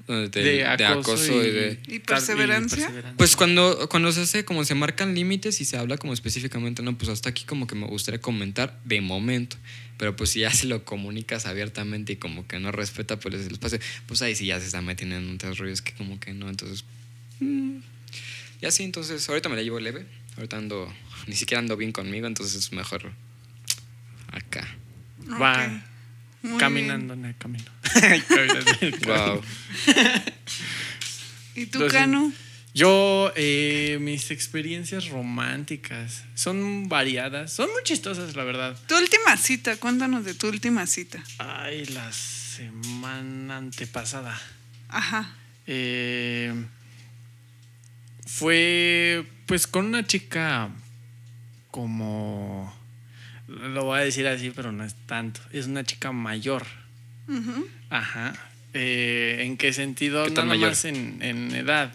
De, 0.07 0.29
De, 0.29 0.41
de 0.41 0.85
acoso, 0.85 1.43
y 1.43 1.47
y, 1.47 1.51
de... 1.51 1.79
¿Y 1.87 1.99
perseverancia? 1.99 2.91
Pues 3.17 3.35
cuando, 3.35 3.89
cuando 3.89 4.11
se 4.11 4.21
hace, 4.21 4.45
como 4.45 4.63
se 4.63 4.75
marcan 4.75 5.15
límites 5.15 5.61
y 5.61 5.65
se 5.65 5.77
habla 5.77 5.97
como 5.97 6.13
específicamente, 6.13 6.83
no, 6.83 6.95
pues 6.95 7.09
hasta 7.09 7.29
aquí 7.29 7.43
como 7.45 7.65
que 7.65 7.73
me 7.73 7.87
gustaría 7.87 8.21
comentar 8.21 8.79
de 8.85 9.01
momento. 9.01 9.57
Pero 9.97 10.15
pues 10.15 10.31
si 10.31 10.41
ya 10.41 10.51
se 10.51 10.67
lo 10.67 10.85
comunicas 10.85 11.45
abiertamente 11.47 12.13
y 12.13 12.15
como 12.17 12.45
que 12.47 12.59
no 12.59 12.71
respeta 12.71 13.19
pues 13.19 13.33
el 13.33 13.53
espacio, 13.53 13.79
pues 14.05 14.21
ahí 14.21 14.35
sí 14.35 14.45
ya 14.45 14.59
se 14.59 14.67
está 14.67 14.81
metiendo 14.81 15.15
en 15.15 15.33
otros 15.33 15.57
rollos 15.57 15.81
que 15.81 15.93
como 15.93 16.19
que 16.19 16.33
no. 16.33 16.49
Entonces, 16.49 16.85
mm, 17.39 17.77
ya 18.61 18.71
sí, 18.71 18.83
entonces 18.83 19.27
ahorita 19.27 19.49
me 19.49 19.55
la 19.55 19.63
llevo 19.63 19.79
leve. 19.79 20.05
Ahorita 20.35 20.57
ando, 20.57 20.93
ni 21.27 21.35
siquiera 21.35 21.59
ando 21.59 21.77
bien 21.77 21.93
conmigo, 21.93 22.27
entonces 22.27 22.55
es 22.55 22.73
mejor 22.73 23.11
acá. 24.27 24.67
Va. 25.41 25.83
Muy 26.45 26.57
caminando 26.59 27.13
en 27.13 27.25
el 27.25 27.37
camino. 27.37 27.71
Caminando 28.27 28.71
en 28.81 28.87
el 28.87 28.99
camino. 28.99 29.33
Wow. 29.33 29.43
¿Y 31.55 31.65
tú, 31.67 31.79
Entonces, 31.79 31.93
Cano? 31.93 32.33
Yo, 32.73 33.31
eh, 33.37 33.97
mis 34.01 34.31
experiencias 34.31 35.07
románticas 35.07 36.25
son 36.35 36.89
variadas, 36.89 37.53
son 37.53 37.71
muy 37.71 37.81
chistosas, 37.83 38.35
la 38.35 38.43
verdad. 38.43 38.77
Tu 38.87 38.97
última 38.97 39.37
cita, 39.37 39.77
cuéntanos 39.77 40.25
de 40.25 40.33
tu 40.33 40.49
última 40.49 40.85
cita. 40.85 41.23
Ay, 41.37 41.85
la 41.85 42.11
semana 42.11 43.57
antepasada. 43.57 44.37
Ajá. 44.89 45.33
Eh, 45.67 46.53
fue 48.25 49.25
pues 49.45 49.67
con 49.67 49.85
una 49.85 50.05
chica 50.05 50.69
como 51.71 52.75
lo 53.47 53.83
voy 53.85 53.99
a 53.99 54.03
decir 54.03 54.27
así 54.27 54.51
pero 54.51 54.71
no 54.71 54.83
es 54.83 54.95
tanto. 55.05 55.41
Es 55.51 55.67
una 55.67 55.83
chica 55.83 56.11
mayor. 56.11 56.65
Ajá. 57.89 58.33
Eh, 58.73 59.37
en 59.41 59.57
qué 59.57 59.71
sentido 59.73 60.25
¿Qué 60.25 60.31
tan 60.31 60.47
nada 60.47 60.57
mayor? 60.57 60.69
más 60.71 60.85
en, 60.85 61.21
en 61.21 61.55
edad. 61.55 61.93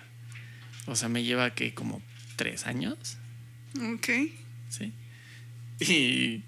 O 0.86 0.96
sea 0.96 1.08
me 1.08 1.22
lleva 1.22 1.50
que 1.54 1.74
como 1.74 2.02
tres 2.36 2.66
años 2.66 3.16
Ok. 3.94 4.08
sí. 4.70 4.92
Y 5.80 6.42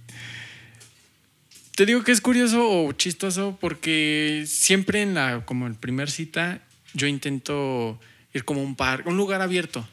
te 1.74 1.86
digo 1.86 2.02
que 2.04 2.12
es 2.12 2.20
curioso 2.20 2.68
o 2.68 2.92
chistoso 2.92 3.56
porque 3.60 4.44
siempre 4.46 5.02
en 5.02 5.14
la 5.14 5.44
como 5.46 5.66
el 5.66 5.74
primer 5.74 6.10
cita 6.10 6.60
yo 6.94 7.06
intento 7.06 7.98
ir 8.34 8.44
como 8.44 8.62
un 8.62 8.76
parque, 8.76 9.08
un 9.08 9.16
lugar 9.16 9.40
abierto, 9.40 9.86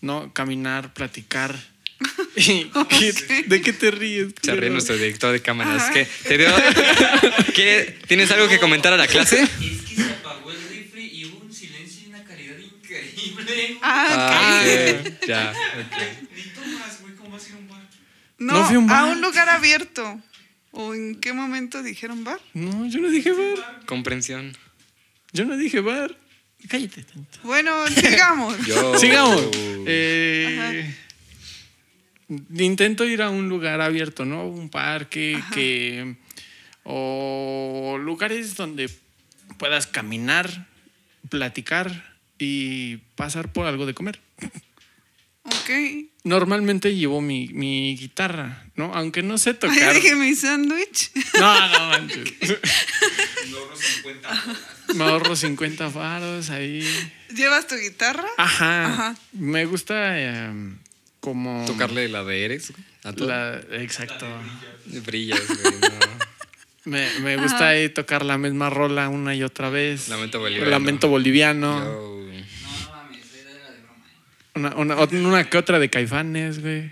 ¿no? 0.00 0.32
Caminar, 0.32 0.92
platicar. 0.94 1.56
Y- 2.36 2.70
Ok. 2.74 2.92
¿De 3.46 3.60
qué 3.62 3.72
te 3.72 3.90
ríes? 3.90 4.28
Se 4.42 4.50
ríe 4.50 4.54
culero? 4.56 4.72
nuestro 4.72 4.96
director 4.96 5.32
de 5.32 5.40
cámaras. 5.42 5.82
Ajá. 5.82 5.92
¿Qué? 5.92 6.06
¿Te 6.26 6.38
dio- 6.38 6.48
¿Quiere- 7.54 7.98
¿Tienes 8.06 8.30
algo 8.30 8.48
que 8.48 8.58
comentar 8.58 8.92
a 8.92 8.96
la 8.96 9.06
clase? 9.06 9.42
Es 9.42 9.50
que 9.50 9.94
se 9.96 10.02
apagó 10.10 10.50
el 10.50 10.58
rifle 10.68 11.02
y 11.02 11.24
hubo 11.26 11.38
un 11.44 11.52
silencio 11.52 12.02
y 12.06 12.08
una 12.10 12.24
calidad 12.24 12.56
increíble. 12.58 13.78
Ah. 13.82 14.64
Ya. 15.26 15.52
Ni 16.34 16.42
tomas, 16.54 17.00
güey, 17.02 17.14
¿cómo 17.14 17.30
va 17.30 17.36
a 17.36 17.40
ser 17.40 17.56
un 17.56 17.68
bar? 17.68 17.82
No, 18.38 18.52
No 18.54 18.66
fui 18.66 18.76
a 18.76 18.78
un 18.78 18.86
bar. 18.86 18.98
a 18.98 19.04
un 19.12 19.20
lugar 19.20 19.48
abierto. 19.48 20.20
¿O 20.74 20.94
en 20.94 21.20
qué 21.20 21.34
momento 21.34 21.82
dijeron 21.82 22.24
bar? 22.24 22.40
No, 22.54 22.86
yo 22.88 23.00
no 23.00 23.10
dije 23.10 23.30
bar. 23.32 23.82
Comprensión. 23.84 24.56
Yo 25.32 25.44
no 25.44 25.56
dije 25.58 25.80
bar. 25.80 26.16
Cállate 26.68 27.02
tanto. 27.02 27.38
Bueno, 27.42 27.86
sigamos. 27.88 28.56
Yo. 28.66 28.98
Sigamos. 28.98 29.48
Eh, 29.86 30.94
intento 32.58 33.04
ir 33.04 33.22
a 33.22 33.30
un 33.30 33.48
lugar 33.48 33.80
abierto, 33.80 34.24
¿no? 34.24 34.46
Un 34.46 34.68
parque 34.68 35.36
Ajá. 35.36 35.54
que. 35.54 36.16
O 36.84 37.96
lugares 38.00 38.56
donde 38.56 38.90
puedas 39.58 39.86
caminar, 39.86 40.66
platicar 41.28 42.12
y 42.38 42.96
pasar 43.14 43.52
por 43.52 43.66
algo 43.66 43.86
de 43.86 43.94
comer. 43.94 44.20
Ok. 45.44 45.70
Normalmente 46.24 46.94
llevo 46.94 47.20
mi, 47.20 47.48
mi 47.48 47.96
guitarra, 47.96 48.64
¿no? 48.76 48.92
Aunque 48.94 49.22
no 49.22 49.38
sé 49.38 49.54
tocar. 49.54 49.94
dije 49.94 50.14
mi 50.16 50.34
sándwich. 50.34 51.10
No, 51.38 51.68
no 51.68 51.86
manches. 51.88 52.32
Logro 53.50 53.76
50 53.76 54.28
bolas. 54.28 54.96
Me 54.96 55.04
ahorro 55.04 55.36
50 55.36 55.90
faros 55.90 56.50
ahí. 56.50 56.86
¿Llevas 57.34 57.66
tu 57.66 57.74
guitarra? 57.76 58.26
Ajá. 58.36 58.86
Ajá. 58.86 59.16
Me 59.32 59.64
gusta 59.66 60.18
eh, 60.20 60.52
como. 61.22 61.64
Tocarle 61.66 62.08
la 62.10 62.22
de 62.24 62.44
Eres 62.44 62.72
a 63.04 63.12
todo. 63.14 63.28
La, 63.28 63.58
exacto. 63.80 64.26
Brillas, 65.06 65.40
güey. 65.48 65.74
No. 66.84 66.90
Me, 66.90 67.08
me 67.20 67.36
gusta 67.36 67.68
ahí 67.68 67.88
tocar 67.88 68.24
la 68.24 68.36
misma 68.38 68.68
rola 68.68 69.08
una 69.08 69.36
y 69.36 69.44
otra 69.44 69.70
vez. 69.70 70.08
Lamento 70.08 70.40
boliviano. 70.40 70.68
Lamento 70.70 71.08
boliviano. 71.08 71.78
Yo- 71.84 72.18
No, 72.26 72.32
no 72.32 72.90
mames, 72.90 73.20
era 73.40 73.52
de 73.70 73.78
broma. 73.78 74.04
¿eh? 74.74 74.74
Una, 74.80 74.96
una, 74.96 75.28
una 75.28 75.48
que 75.48 75.58
otra 75.58 75.78
de 75.78 75.88
Caifanes, 75.88 76.60
güey. 76.60 76.90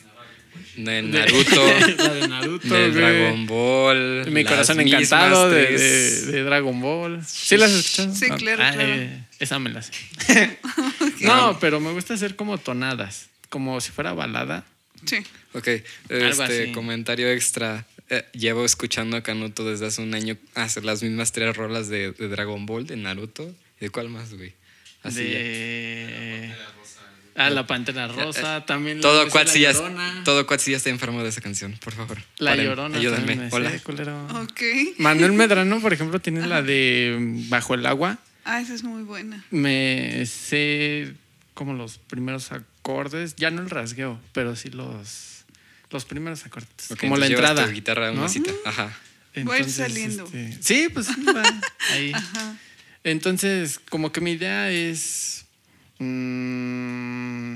De 0.77 1.03
Naruto. 1.03 1.67
la 1.99 2.15
de 2.15 2.29
Naruto, 2.29 2.69
de 2.73 2.89
güey. 2.91 2.93
Dragon 2.93 3.47
Ball. 3.49 4.31
Mi 4.31 4.45
corazón 4.45 4.79
encantado 4.81 5.51
de, 5.51 5.67
de- 5.77 6.23
de 6.27 6.43
Dragon 6.45 6.81
Ball. 6.81 7.21
¿Sí 7.27 7.57
las 7.57 7.73
has 7.73 7.79
escuchado? 7.79 8.15
Sí, 8.15 8.29
No. 8.29 8.37
claro, 8.37 8.63
Ah, 8.65 8.71
claro. 8.73 8.93
eh, 8.95 9.25
esa 9.41 9.59
me 9.59 9.71
la 9.71 9.83
sé. 9.83 9.93
No, 11.23 11.59
pero 11.61 11.81
me 11.81 11.91
gusta 11.91 12.15
hacer 12.15 12.37
como 12.37 12.59
tonadas. 12.59 13.29
Como 13.51 13.81
si 13.83 13.91
fuera 13.93 14.13
balada. 14.15 14.65
Sí. 15.05 15.19
Ok, 15.53 15.67
este 16.09 16.43
así. 16.43 16.73
comentario 16.73 17.29
extra. 17.31 17.87
Eh, 18.09 18.25
llevo 18.33 18.65
escuchando 18.65 19.17
a 19.17 19.23
Canuto 19.23 19.65
desde 19.69 19.87
hace 19.87 20.03
un 20.03 20.15
año 20.15 20.37
hacer 20.55 20.85
las 20.85 21.03
mismas 21.03 21.33
tres 21.33 21.57
rolas 21.57 21.89
de, 21.89 22.13
de 22.13 22.29
Dragon 22.29 22.65
Ball, 22.67 22.87
de 22.87 22.97
Naruto. 22.97 23.55
¿Y 23.79 23.85
de 23.85 23.91
cuál 23.91 24.09
más, 24.09 24.33
güey? 24.35 24.53
Así 25.03 25.23
de... 25.25 26.53
Ah, 27.37 27.49
la 27.49 27.67
Pantera 27.67 28.09
Rosa. 28.09 28.67
También 28.67 28.99
la 28.99 29.03
Todo 29.03 29.29
Quatsi 29.31 29.61
La 29.61 29.73
ya, 29.73 29.79
Llorona. 29.79 30.23
todo 30.25 30.47
Quatsi 30.47 30.73
ya 30.73 30.77
está 30.77 30.91
enfermo 30.91 31.23
de 31.23 31.31
esa 31.31 31.41
canción, 31.41 31.79
por 31.83 31.95
favor. 31.95 32.19
La 32.39 32.51
Paren, 32.51 32.67
Llorona. 32.67 32.99
Ayúdenme. 32.99 33.19
también 33.19 33.39
me 33.45 33.51
sé, 33.51 33.57
Hola. 33.57 33.79
culero. 33.83 34.27
Ok. 34.43 34.61
Manuel 34.99 35.33
Medrano, 35.33 35.81
por 35.81 35.93
ejemplo, 35.93 36.19
tiene 36.21 36.47
la 36.47 36.63
de 36.63 37.17
Bajo 37.49 37.75
el 37.75 37.87
agua. 37.87 38.19
Ah, 38.45 38.61
esa 38.61 38.75
es 38.75 38.83
muy 38.83 39.05
buena. 39.05 39.43
Me 39.51 40.27
sé 40.27 41.15
como 41.55 41.73
los 41.75 41.99
primeros 41.99 42.51
acordes, 42.53 42.70
ya 43.37 43.51
no 43.51 43.63
el 43.63 43.71
rasgueo, 43.71 44.21
pero 44.33 44.57
sí 44.57 44.71
los, 44.71 45.45
los 45.91 46.05
primeros 46.05 46.45
acordes. 46.47 46.69
Como 46.99 47.17
la 47.17 47.27
entonces 47.27 47.49
entrada. 47.51 47.67
tu 47.67 47.73
guitarra 47.73 48.09
a 48.09 48.13
una 48.13 48.23
¿no? 48.23 48.29
cita. 48.29 48.51
Ajá. 48.65 48.85
Va 48.85 48.91
a 49.37 49.41
ir 49.41 49.65
Entonces, 49.65 49.75
saliendo. 49.75 50.25
este, 50.25 50.59
sí, 50.61 50.89
pues 50.93 51.07
sí, 51.07 51.23
va 51.25 51.43
ahí. 51.93 52.13
Ajá. 52.15 52.57
Entonces, 53.05 53.79
como 53.89 54.13
que 54.13 54.21
mi 54.21 54.33
idea 54.33 54.71
es 54.71 55.47
mm, 55.99 57.55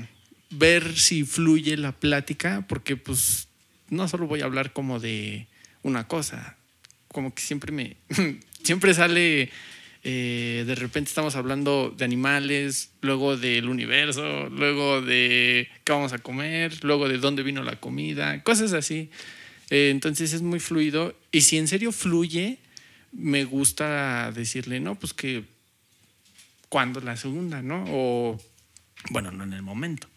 ver 0.51 0.97
si 0.97 1.23
fluye 1.23 1.77
la 1.77 1.91
plática, 1.91 2.65
porque 2.67 2.95
pues 2.95 3.47
no 3.89 4.07
solo 4.07 4.27
voy 4.27 4.41
a 4.41 4.45
hablar 4.45 4.73
como 4.73 4.99
de 4.99 5.47
una 5.83 6.07
cosa, 6.07 6.55
como 7.09 7.33
que 7.35 7.41
siempre 7.43 7.71
me, 7.71 7.97
siempre 8.63 8.93
sale, 8.93 9.51
eh, 10.07 10.65
de 10.67 10.75
repente 10.75 11.09
estamos 11.09 11.35
hablando 11.35 11.91
de 11.97 12.05
animales, 12.05 12.91
luego 13.01 13.37
del 13.37 13.67
universo, 13.67 14.49
luego 14.49 15.01
de 15.01 15.67
qué 15.83 15.93
vamos 15.93 16.13
a 16.13 16.19
comer, 16.19 16.83
luego 16.83 17.09
de 17.09 17.17
dónde 17.17 17.41
vino 17.41 17.63
la 17.63 17.79
comida, 17.79 18.43
cosas 18.43 18.73
así. 18.73 19.09
Eh, 19.71 19.89
entonces 19.89 20.33
es 20.33 20.43
muy 20.43 20.59
fluido 20.59 21.15
y 21.31 21.41
si 21.41 21.57
en 21.57 21.67
serio 21.67 21.91
fluye, 21.91 22.59
me 23.13 23.45
gusta 23.45 24.31
decirle, 24.31 24.79
no, 24.79 24.93
pues 24.93 25.11
que 25.13 25.43
cuando 26.69 27.01
la 27.01 27.17
segunda, 27.17 27.63
¿no? 27.63 27.83
O, 27.87 28.39
bueno, 29.09 29.31
no 29.31 29.43
en 29.43 29.53
el 29.53 29.63
momento, 29.63 30.07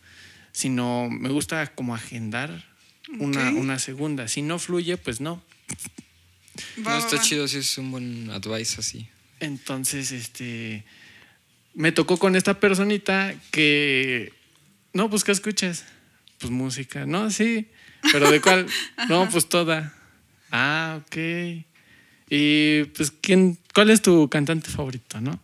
sino 0.52 1.08
me 1.08 1.30
gusta 1.30 1.66
como 1.74 1.94
agendar 1.94 2.62
una, 3.18 3.52
una 3.52 3.78
segunda. 3.78 4.28
Si 4.28 4.42
no 4.42 4.58
fluye, 4.58 4.98
pues 4.98 5.22
no. 5.22 5.42
Va, 6.86 6.92
no, 6.92 6.98
está 6.98 7.16
va. 7.16 7.22
chido 7.22 7.48
si 7.48 7.56
es 7.56 7.78
un 7.78 7.90
buen 7.90 8.28
advice 8.28 8.80
así. 8.80 9.08
Entonces, 9.40 10.12
este, 10.12 10.84
me 11.74 11.92
tocó 11.92 12.18
con 12.18 12.36
esta 12.36 12.58
personita 12.60 13.34
que, 13.50 14.32
no, 14.92 15.08
pues, 15.10 15.24
¿qué 15.24 15.32
escuchas? 15.32 15.84
Pues 16.38 16.50
música, 16.50 17.06
no, 17.06 17.30
sí, 17.30 17.68
pero 18.12 18.30
¿de 18.30 18.40
cuál? 18.40 18.66
no, 19.08 19.28
pues 19.28 19.48
toda. 19.48 19.94
Ah, 20.50 21.00
ok. 21.02 21.16
Y, 22.30 22.84
pues, 22.96 23.10
¿quién, 23.20 23.58
cuál 23.74 23.90
es 23.90 24.02
tu 24.02 24.28
cantante 24.28 24.70
favorito, 24.70 25.20
no? 25.20 25.42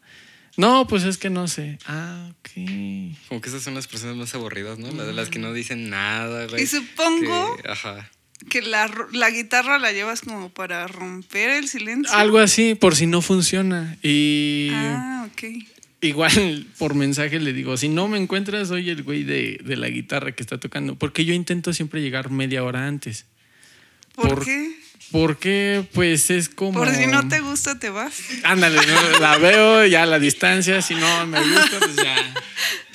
No, 0.57 0.87
pues 0.87 1.03
es 1.03 1.19
que 1.19 1.31
no 1.31 1.49
sé. 1.49 1.79
Ah, 1.87 2.31
ok. 2.31 3.19
Como 3.29 3.41
que 3.41 3.49
esas 3.49 3.63
son 3.63 3.75
las 3.75 3.89
personas 3.89 4.15
más 4.17 4.35
aburridas, 4.37 4.79
¿no? 4.79 4.93
Las 4.93 5.07
de 5.07 5.13
las 5.13 5.29
que 5.29 5.41
no 5.41 5.53
dicen 5.53 5.91
nada, 5.91 6.47
güey. 6.47 6.63
Y 6.63 6.67
supongo 6.67 7.57
Que- 7.61 7.69
ajá. 7.71 8.09
Que 8.51 8.63
la, 8.63 8.91
la 9.13 9.31
guitarra 9.31 9.79
la 9.79 9.93
llevas 9.93 10.21
como 10.21 10.49
para 10.51 10.87
romper 10.87 11.51
el 11.51 11.69
silencio. 11.69 12.15
Algo 12.15 12.39
así, 12.39 12.75
por 12.75 12.95
si 12.97 13.07
no 13.07 13.23
funciona. 13.23 13.97
Y 14.03 14.69
Ah, 14.73 15.27
ok. 15.33 15.43
igual 16.03 16.67
por 16.79 16.95
mensaje 16.95 17.41
le 17.41 17.53
digo, 17.53 17.77
si 17.77 17.89
no 17.89 18.09
me 18.09 18.19
encuentras, 18.19 18.69
soy 18.69 18.91
el 18.91 19.03
güey 19.03 19.23
de, 19.25 19.59
de 19.65 19.77
la 19.77 19.89
guitarra 19.89 20.33
que 20.33 20.43
está 20.43 20.59
tocando. 20.59 20.97
Porque 20.97 21.25
yo 21.25 21.33
intento 21.35 21.73
siempre 21.73 22.03
llegar 22.03 22.31
media 22.31 22.63
hora 22.65 22.87
antes. 22.87 23.27
¿Por, 24.15 24.29
Por- 24.31 24.45
qué? 24.45 24.75
Porque 25.13 25.87
pues 25.93 26.31
es 26.31 26.49
como... 26.49 26.79
Por 26.79 26.93
si 26.95 27.07
no 27.07 27.29
te 27.29 27.41
gusta, 27.41 27.79
te 27.79 27.91
vas. 27.91 28.15
Ándale, 28.43 28.81
¿no? 28.87 29.19
la 29.21 29.37
veo 29.39 29.87
ya 29.87 30.03
a 30.03 30.07
la 30.07 30.19
distancia, 30.19 30.83
si 30.83 30.95
no 30.95 31.27
me 31.27 31.41
gusta, 31.41 31.79
pues 31.79 31.97
ya. 31.97 32.35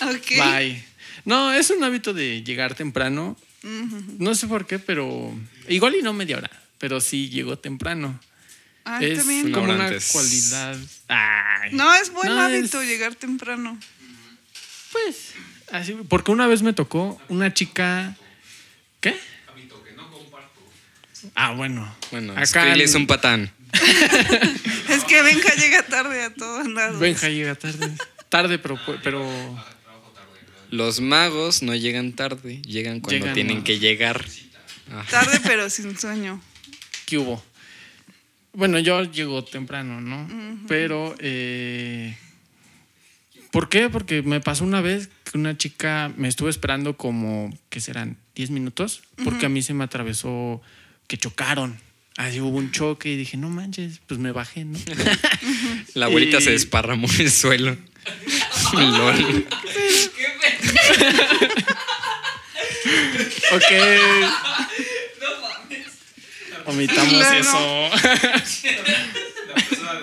Ok. 0.10 0.31
Bye. 0.38 0.84
No, 1.25 1.53
es 1.53 1.69
un 1.69 1.84
hábito 1.84 2.13
de 2.13 2.41
llegar 2.43 2.74
temprano. 2.74 3.38
No 3.63 4.36
sé 4.36 4.48
por 4.48 4.66
qué, 4.66 4.80
pero 4.80 5.34
igual 5.68 5.96
y 5.96 6.01
no 6.01 6.13
media 6.13 6.38
hora, 6.38 6.50
pero 6.78 7.01
sí 7.01 7.30
llego 7.30 7.58
temprano. 7.58 8.20
Ah, 8.86 9.00
es. 9.04 9.24
Una 9.25 9.51
como 9.58 9.74
una 9.74 9.86
antes. 9.88 10.12
cualidad. 10.12 10.78
Ay. 11.08 11.72
No, 11.74 11.94
es 11.96 12.12
buen 12.12 12.30
No, 12.30 12.42
hábito 12.42 12.82
es- 12.82 12.88
llegar 12.88 13.16
temprano. 13.16 13.78
Pues, 14.92 15.34
así, 15.72 15.96
porque 16.08 16.32
una 16.32 16.48
vez 16.48 16.62
me 16.63 16.74
tocó 16.74 17.22
una 17.28 17.54
chica. 17.54 18.16
¿Qué? 19.01 19.16
Ah, 21.36 21.51
bueno. 21.51 21.94
Bueno, 22.12 22.34
acá 22.36 22.74
es 22.75 22.96
un 22.96 23.06
patán. 23.08 23.51
Es 24.89 25.04
que 25.04 25.22
Benja 25.22 25.54
llega 25.56 25.84
tarde 25.84 26.24
a 26.24 26.34
todos 26.34 26.68
lados. 26.68 27.00
Benja 27.00 27.30
llega 27.30 27.54
tarde. 27.56 27.92
Tarde, 28.30 28.58
pero, 28.58 28.80
pero 29.04 29.24
Los 30.70 31.02
magos 31.02 31.64
no 31.64 31.76
llegan 31.76 32.14
tarde, 32.14 32.62
llegan 32.62 33.00
cuando 33.00 33.20
Llegan 33.20 33.34
tienen 33.34 33.64
que 33.64 33.80
llegar. 33.80 34.26
Ajá. 34.92 35.10
Tarde 35.10 35.40
pero 35.44 35.70
sin 35.70 35.98
sueño. 35.98 36.42
¿qué 37.06 37.18
hubo? 37.18 37.44
Bueno, 38.54 38.80
yo 38.80 39.04
llego 39.04 39.44
temprano, 39.44 40.02
¿no? 40.02 40.28
Pero, 40.68 41.16
eh, 41.20 42.16
¿por 43.52 43.70
qué? 43.70 43.90
Porque 43.90 44.22
me 44.22 44.40
pasó 44.42 44.64
una 44.64 44.82
vez 44.82 45.10
que 45.24 45.38
una 45.38 45.58
chica 45.58 46.12
me 46.18 46.28
estuvo 46.28 46.50
esperando 46.50 46.98
como, 46.98 47.56
¿qué 47.70 47.80
serán? 47.80 48.18
¿10 48.36 48.50
minutos? 48.50 49.02
Porque 49.24 49.46
a 49.46 49.50
mí 49.50 49.62
se 49.62 49.74
me 49.74 49.84
atravesó 49.84 50.62
que 51.08 51.18
chocaron. 51.18 51.80
Así 52.18 52.42
hubo 52.42 52.58
un 52.58 52.72
choque 52.72 53.14
y 53.14 53.16
dije, 53.18 53.38
no 53.38 53.50
manches, 53.50 54.02
pues 54.08 54.20
me 54.20 54.32
bajé, 54.32 54.66
¿no? 54.66 54.78
La 55.94 56.08
abuelita 56.08 56.40
Y- 56.40 56.42
se 56.42 56.52
desparramó 56.52 57.08
en 57.14 57.22
el 57.22 57.32
suelo. 57.32 57.78
Lol. 58.74 59.48
ok. 63.52 63.72
No 65.20 65.28
mames. 65.42 65.88
Omitamos 66.66 67.14
Claro. 67.14 67.40
eso. 67.40 67.90
La 67.94 68.00
persona 69.56 69.94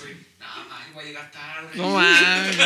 güey. 0.00 0.14
No, 0.38 0.46
man, 0.68 0.92
voy 0.94 1.04
a 1.04 1.06
llegar 1.06 1.30
tarde. 1.32 1.68
No 1.74 1.90
mames. 1.90 2.56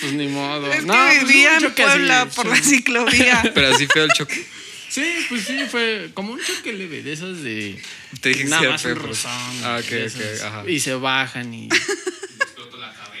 Pues 0.00 0.12
ni 0.12 0.28
modo. 0.28 0.70
Es 0.72 0.84
no, 0.84 0.92
que 0.92 0.98
pues, 1.00 1.26
vivía 1.28 1.48
un 1.48 1.54
en 1.54 1.60
choque 1.62 1.82
así, 1.82 1.90
Puebla 1.92 2.26
por 2.26 2.46
la 2.46 2.56
sí. 2.56 2.62
ciclovía. 2.62 3.42
Pero 3.54 3.68
así 3.74 3.86
fue 3.86 4.04
el 4.04 4.10
choque. 4.12 4.46
Sí, 4.88 5.26
pues 5.28 5.44
sí, 5.44 5.58
fue 5.70 6.10
como 6.14 6.32
un 6.32 6.40
choque 6.42 6.72
leve 6.72 7.02
de 7.02 7.12
esos 7.12 7.42
de. 7.42 7.80
Te 8.20 8.28
dije 8.30 8.44
que 8.44 8.50
nada 8.50 8.62
era 8.62 8.70
más 8.72 8.84
un 8.84 8.94
rozón, 8.96 9.32
Ah, 9.64 9.78
ok, 9.80 9.92
ok, 10.06 10.20
ajá. 10.44 10.64
Y 10.70 10.80
se 10.80 10.94
bajan 10.94 11.52
y, 11.52 11.68
la. 11.68 11.76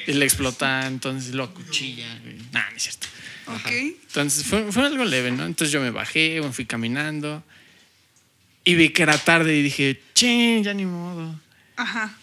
Y 0.06 0.12
le 0.12 0.24
explota, 0.24 0.86
entonces 0.86 1.34
lo 1.34 1.44
acuchilla. 1.44 2.06
Nah, 2.52 2.70
no 2.70 2.76
es 2.76 2.82
cierto. 2.82 3.06
Ok. 3.46 3.70
Entonces 3.70 4.44
fue, 4.44 4.70
fue 4.72 4.86
algo 4.86 5.04
leve, 5.04 5.30
¿no? 5.30 5.44
Entonces 5.46 5.72
yo 5.72 5.80
me 5.80 5.90
bajé, 5.90 6.40
me 6.40 6.52
fui 6.52 6.66
caminando 6.66 7.44
y 8.64 8.74
vi 8.74 8.90
que 8.90 9.02
era 9.02 9.16
tarde 9.16 9.56
y 9.56 9.62
dije, 9.62 10.00
ching, 10.14 10.64
ya 10.64 10.74
ni 10.74 10.84
modo. 10.84 11.38
Ajá. 11.76 12.16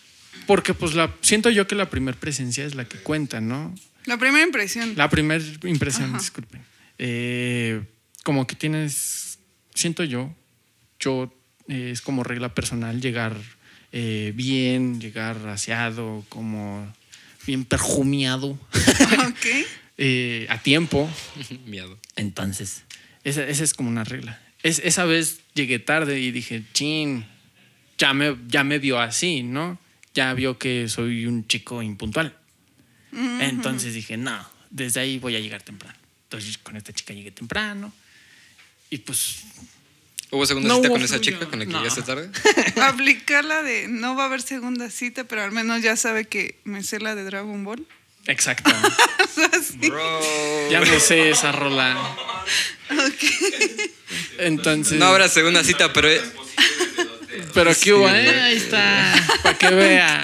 Porque 0.46 0.74
pues 0.74 0.94
la, 0.94 1.14
siento 1.22 1.50
yo 1.50 1.68
que 1.68 1.76
la 1.76 1.90
primera 1.90 2.20
presencia 2.20 2.66
es 2.66 2.76
la 2.76 2.86
que 2.86 2.98
cuenta, 2.98 3.40
¿no? 3.40 3.74
La 4.06 4.18
primera 4.18 4.44
impresión. 4.44 4.94
La 4.98 5.10
primera 5.10 5.44
impresión, 5.64 6.10
Ajá. 6.10 6.18
disculpen. 6.18 6.62
Eh, 6.98 7.82
como 8.24 8.46
que 8.46 8.56
tienes, 8.56 9.40
siento 9.74 10.04
yo, 10.04 10.36
yo 11.00 11.34
eh, 11.70 11.92
es 11.92 12.02
como 12.02 12.24
regla 12.24 12.54
personal 12.54 13.00
llegar 13.00 13.36
eh, 13.94 14.34
bien, 14.36 15.00
llegar 15.00 15.38
aseado, 15.48 16.26
como 16.28 16.94
bien 17.46 17.66
perfumiado, 17.66 18.52
Ok. 18.52 19.46
eh, 19.98 20.48
a 20.50 20.62
tiempo. 20.62 21.10
Miedo. 21.66 21.98
Entonces, 22.16 22.84
esa, 23.24 23.48
esa 23.48 23.64
es 23.64 23.74
como 23.74 23.90
una 23.90 24.04
regla. 24.04 24.42
Es, 24.64 24.80
esa 24.80 25.06
vez 25.06 25.42
llegué 25.54 25.80
tarde 25.80 26.20
y 26.20 26.32
dije, 26.32 26.64
chin, 26.74 27.26
ya 27.98 28.14
me, 28.14 28.38
ya 28.48 28.64
me 28.64 28.80
vio 28.80 29.00
así, 29.00 29.44
¿no? 29.44 29.80
Ya 30.14 30.34
vio 30.34 30.58
que 30.58 30.88
soy 30.90 31.26
un 31.26 31.48
chico 31.48 31.82
impuntual. 31.82 32.38
Entonces 33.42 33.94
dije, 33.94 34.18
no, 34.18 34.44
desde 34.72 35.00
ahí 35.00 35.20
voy 35.20 35.36
a 35.36 35.40
llegar 35.40 35.62
temprano. 35.62 35.96
Entonces 36.24 36.58
con 36.58 36.76
esta 36.76 36.92
chica 36.94 37.14
llegué 37.14 37.30
temprano 37.30 37.94
y 38.90 38.98
pues 38.98 39.44
¿Hubo 40.34 40.46
segunda 40.48 40.68
No 40.68 40.76
cita 40.78 40.88
hubo 40.88 40.96
con 40.96 41.04
esa 41.04 41.22
chica 41.22 41.46
con 41.48 41.60
la 41.60 41.66
que 41.66 41.72
No. 41.72 41.78
llegaste 41.80 42.02
tarde? 42.02 42.30
Aplicarla 42.82 43.62
de 43.62 43.88
no 43.88 44.16
va 44.16 44.24
a 44.24 44.26
haber 44.26 44.42
segunda 44.42 44.90
cita, 44.90 45.24
pero 45.26 45.44
al 45.44 45.52
menos 45.52 45.82
ya 45.84 45.96
sabe 45.96 46.26
que 46.26 46.60
me 46.64 46.84
sé 46.84 47.00
la 47.00 47.14
de 47.16 47.24
Dragon 47.24 47.64
Ball. 47.64 47.86
exacto. 48.26 48.72
Bro. 49.76 50.70
ya 50.72 50.80
me 50.82 51.00
sé 51.00 51.30
esa 51.30 51.52
rola. 51.52 51.96
Ok. 52.92 53.24
Entonces, 54.40 54.98
No 54.98 55.06
habrá 55.06 55.28
segunda 55.30 55.64
cita, 55.64 55.94
pero 55.94 56.10
pero 57.54 57.72
aquí 57.72 57.92
hubo, 57.92 58.08
Sí, 58.08 58.16
eh, 58.16 58.42
ahí 58.42 58.58
está, 58.58 59.14
para 59.44 59.58
que 59.58 59.70
vea. 59.70 60.24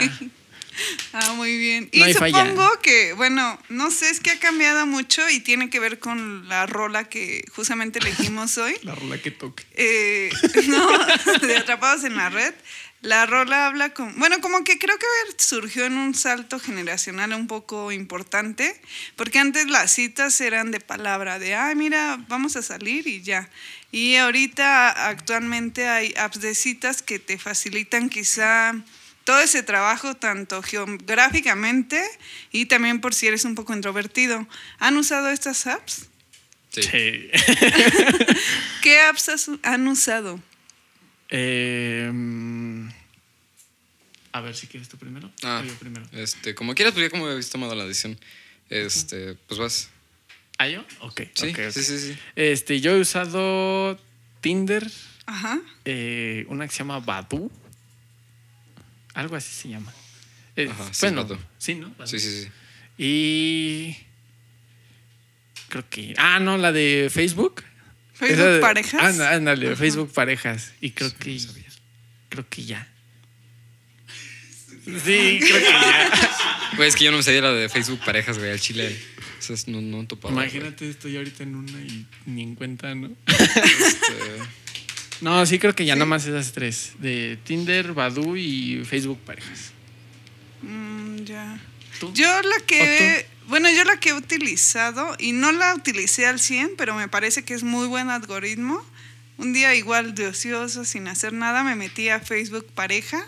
Ah, 1.13 1.33
muy 1.33 1.57
bien. 1.57 1.89
Y 1.91 1.99
No 1.99 2.05
hay 2.05 2.13
falla. 2.13 2.45
supongo 2.45 2.79
que, 2.81 3.13
bueno, 3.13 3.59
no 3.69 3.89
sé, 3.91 4.09
es 4.09 4.19
que 4.19 4.31
ha 4.31 4.39
cambiado 4.39 4.85
mucho 4.85 5.27
y 5.29 5.39
tiene 5.39 5.69
que 5.69 5.79
ver 5.79 5.99
con 5.99 6.47
la 6.47 6.65
rola 6.67 7.09
que 7.09 7.43
justamente 7.55 7.99
elegimos 7.99 8.57
hoy. 8.57 8.75
La 8.83 8.95
rola 8.95 9.19
que 9.21 9.31
toque. 9.31 9.63
Eh, 9.73 10.29
no, 10.67 10.97
de 11.47 11.57
Atrapados 11.57 12.03
en 12.03 12.15
la 12.15 12.29
Red. 12.29 12.53
La 13.01 13.25
rola 13.25 13.65
habla 13.67 13.93
con. 13.93 14.17
Bueno, 14.19 14.41
como 14.41 14.63
que 14.65 14.77
creo 14.77 14.97
que 14.97 15.05
surgió 15.37 15.85
en 15.85 15.97
un 15.97 16.13
salto 16.13 16.59
generacional 16.59 17.31
un 17.33 17.47
poco 17.47 17.93
importante, 17.93 18.79
porque 19.15 19.39
antes 19.39 19.67
las 19.67 19.91
citas 19.93 20.39
eran 20.41 20.71
de 20.71 20.81
palabra, 20.81 21.39
de, 21.39 21.55
ay, 21.55 21.75
mira, 21.75 22.17
vamos 22.27 22.57
a 22.57 22.61
salir 22.61 23.07
y 23.07 23.21
ya. 23.21 23.49
Y 23.91 24.15
ahorita 24.17 25.07
actualmente 25.07 25.87
hay 25.87 26.13
apps 26.17 26.41
de 26.41 26.53
citas 26.53 27.01
que 27.01 27.19
te 27.19 27.37
facilitan 27.37 28.09
quizá 28.09 28.75
todo 29.29 29.41
ese 29.41 29.61
trabajo, 29.61 30.15
tanto 30.15 30.63
geográficamente 30.63 32.03
y 32.51 32.65
también 32.65 32.99
por 32.99 33.13
si 33.13 33.27
eres 33.27 33.45
un 33.45 33.53
poco 33.53 33.75
introvertido. 33.75 34.47
¿Han 34.79 34.97
usado 34.97 35.29
estas 35.29 35.67
apps? 35.67 36.07
Sí. 36.71 36.81
Sí. 36.81 37.29
¿Qué 38.81 39.01
apps 39.01 39.29
has- 39.29 39.51
han 39.61 39.87
usado? 39.87 40.39
Eh, 41.29 42.11
a 44.31 44.41
ver 44.41 44.55
si 44.55 44.65
quieres 44.65 44.89
tú 44.89 44.97
primero. 44.97 45.31
Ah, 45.43 45.63
yo 45.63 45.73
primero. 45.75 46.07
este, 46.13 46.55
como 46.55 46.73
quieras, 46.73 46.95
pues 46.95 47.05
ya 47.05 47.09
como 47.11 47.27
habéis 47.27 47.51
tomado 47.51 47.75
la 47.75 47.85
decisión. 47.85 48.17
Este, 48.71 49.35
pues 49.47 49.59
vas. 49.59 49.89
¿Ah, 50.57 50.67
yo? 50.67 50.83
Ok. 51.01 51.21
Sí, 51.35 51.49
ok, 51.49 51.59
ok. 51.67 51.71
sí, 51.71 51.83
sí, 51.83 51.99
sí. 51.99 52.17
Este, 52.35 52.81
yo 52.81 52.93
he 52.95 52.99
usado 52.99 53.95
Tinder, 54.41 54.89
Ajá. 55.27 55.59
eh, 55.85 56.45
una 56.49 56.65
que 56.67 56.71
se 56.73 56.79
llama 56.79 56.99
Badu. 56.99 57.51
Algo 59.13 59.35
así 59.35 59.53
se 59.53 59.69
llama. 59.69 59.91
Ajá, 60.69 60.91
bueno, 61.01 61.39
sí, 61.57 61.75
¿no? 61.75 61.93
Sí, 62.05 62.19
sí, 62.19 62.43
sí. 62.43 62.49
Y 62.97 63.95
creo 65.69 65.87
que... 65.89 66.13
Ah, 66.17 66.39
no, 66.39 66.57
la 66.57 66.71
de 66.73 67.09
Facebook. 67.11 67.63
¿Facebook 68.13 68.45
de- 68.45 68.59
parejas? 68.59 69.01
Ándale, 69.01 69.35
ándale, 69.35 69.75
Facebook 69.77 70.11
parejas. 70.11 70.73
Y 70.81 70.91
creo 70.91 71.09
Sí, 71.09 71.15
que... 71.17 71.39
Creo 72.29 72.47
que 72.49 72.63
ya. 72.65 72.87
Sí, 74.85 75.39
creo 75.41 75.59
que 75.59 75.71
ya. 75.71 76.11
Güey, 76.75 76.89
es 76.89 76.95
que 76.95 77.05
yo 77.05 77.11
no 77.11 77.17
me 77.17 77.23
sabía 77.23 77.41
la 77.41 77.53
de 77.53 77.69
Facebook 77.69 77.99
parejas, 78.03 78.37
güey, 78.37 78.51
al 78.51 78.59
chile. 78.59 78.95
O 79.39 79.41
sea, 79.41 79.55
no, 79.67 79.81
no 79.81 80.05
topaba. 80.07 80.33
Imagínate, 80.33 80.89
estoy 80.89 81.15
ahorita 81.17 81.43
en 81.43 81.55
una 81.55 81.71
y 81.81 82.05
ni 82.25 82.43
en 82.43 82.55
cuenta, 82.55 82.93
¿no? 82.95 83.11
Este, 83.27 84.39
No, 85.21 85.45
sí 85.45 85.59
creo 85.59 85.75
que 85.75 85.85
ya 85.85 85.95
nada 85.95 86.05
más 86.05 86.25
esas 86.25 86.51
tres. 86.51 86.93
De 86.99 87.37
Tinder, 87.43 87.93
Badu 87.93 88.35
y 88.35 88.83
Facebook 88.85 89.19
Parejas. 89.19 89.71
Mm, 90.61 91.23
ya. 91.23 91.59
¿Tú? 91.99 92.11
Yo 92.13 92.27
la 92.27 92.55
¿O 92.55 92.65
que, 92.65 93.25
bueno, 93.47 93.69
yo 93.69 93.83
la 93.83 93.97
que 93.97 94.09
he 94.09 94.13
utilizado 94.13 95.15
y 95.19 95.33
no 95.33 95.51
la 95.51 95.75
utilicé 95.75 96.25
al 96.25 96.39
100, 96.39 96.71
pero 96.77 96.95
me 96.95 97.07
parece 97.07 97.43
que 97.43 97.53
es 97.53 97.63
muy 97.63 97.87
buen 97.87 98.09
algoritmo. 98.09 98.83
Un 99.37 99.53
día 99.53 99.75
igual 99.75 100.15
de 100.15 100.27
ocioso, 100.27 100.85
sin 100.85 101.07
hacer 101.07 101.33
nada, 101.33 101.63
me 101.63 101.75
metí 101.75 102.09
a 102.09 102.19
Facebook 102.19 102.67
pareja 102.73 103.25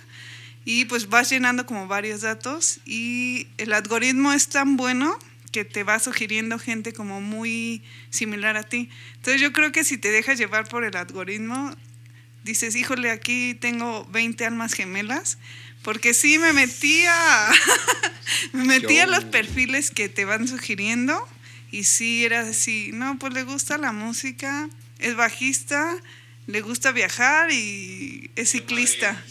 y 0.65 0.85
pues 0.85 1.09
vas 1.09 1.29
llenando 1.29 1.65
como 1.65 1.87
varios 1.87 2.21
datos 2.21 2.79
y 2.85 3.47
el 3.57 3.73
algoritmo 3.73 4.31
es 4.33 4.47
tan 4.47 4.77
bueno 4.77 5.17
que 5.51 5.65
te 5.65 5.83
va 5.83 5.99
sugiriendo 5.99 6.57
gente 6.59 6.93
como 6.93 7.21
muy 7.21 7.83
similar 8.09 8.57
a 8.57 8.63
ti. 8.63 8.89
Entonces 9.15 9.41
yo 9.41 9.51
creo 9.51 9.71
que 9.71 9.83
si 9.83 9.97
te 9.97 10.11
dejas 10.11 10.37
llevar 10.37 10.67
por 10.67 10.83
el 10.83 10.95
algoritmo, 10.95 11.75
dices, 12.43 12.75
híjole, 12.75 13.11
aquí 13.11 13.53
tengo 13.53 14.05
20 14.05 14.45
almas 14.45 14.73
gemelas, 14.73 15.37
porque 15.83 16.13
sí 16.13 16.37
me 16.39 16.53
metí 16.53 17.03
a, 17.07 17.51
me 18.53 18.63
metí 18.65 18.99
a 18.99 19.05
Yo. 19.05 19.11
los 19.11 19.25
perfiles 19.25 19.91
que 19.91 20.09
te 20.09 20.25
van 20.25 20.47
sugiriendo 20.47 21.27
y 21.71 21.83
sí 21.83 22.25
era 22.25 22.41
así, 22.41 22.91
no, 22.93 23.17
pues 23.19 23.33
le 23.33 23.43
gusta 23.43 23.77
la 23.77 23.91
música, 23.91 24.69
es 24.99 25.15
bajista, 25.15 25.95
le 26.47 26.61
gusta 26.61 26.91
viajar 26.91 27.51
y 27.51 28.31
es 28.35 28.51
ciclista. 28.51 29.21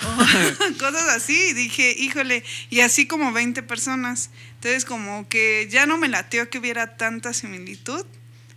Cosas 0.78 1.08
así, 1.08 1.52
dije, 1.52 1.94
híjole, 1.98 2.42
y 2.70 2.80
así 2.80 3.06
como 3.06 3.32
20 3.32 3.62
personas. 3.62 4.30
Entonces 4.60 4.84
como 4.84 5.26
que 5.28 5.68
ya 5.70 5.86
no 5.86 5.96
me 5.96 6.08
lateó 6.08 6.50
que 6.50 6.58
hubiera 6.58 6.96
tanta 6.98 7.32
similitud 7.32 8.04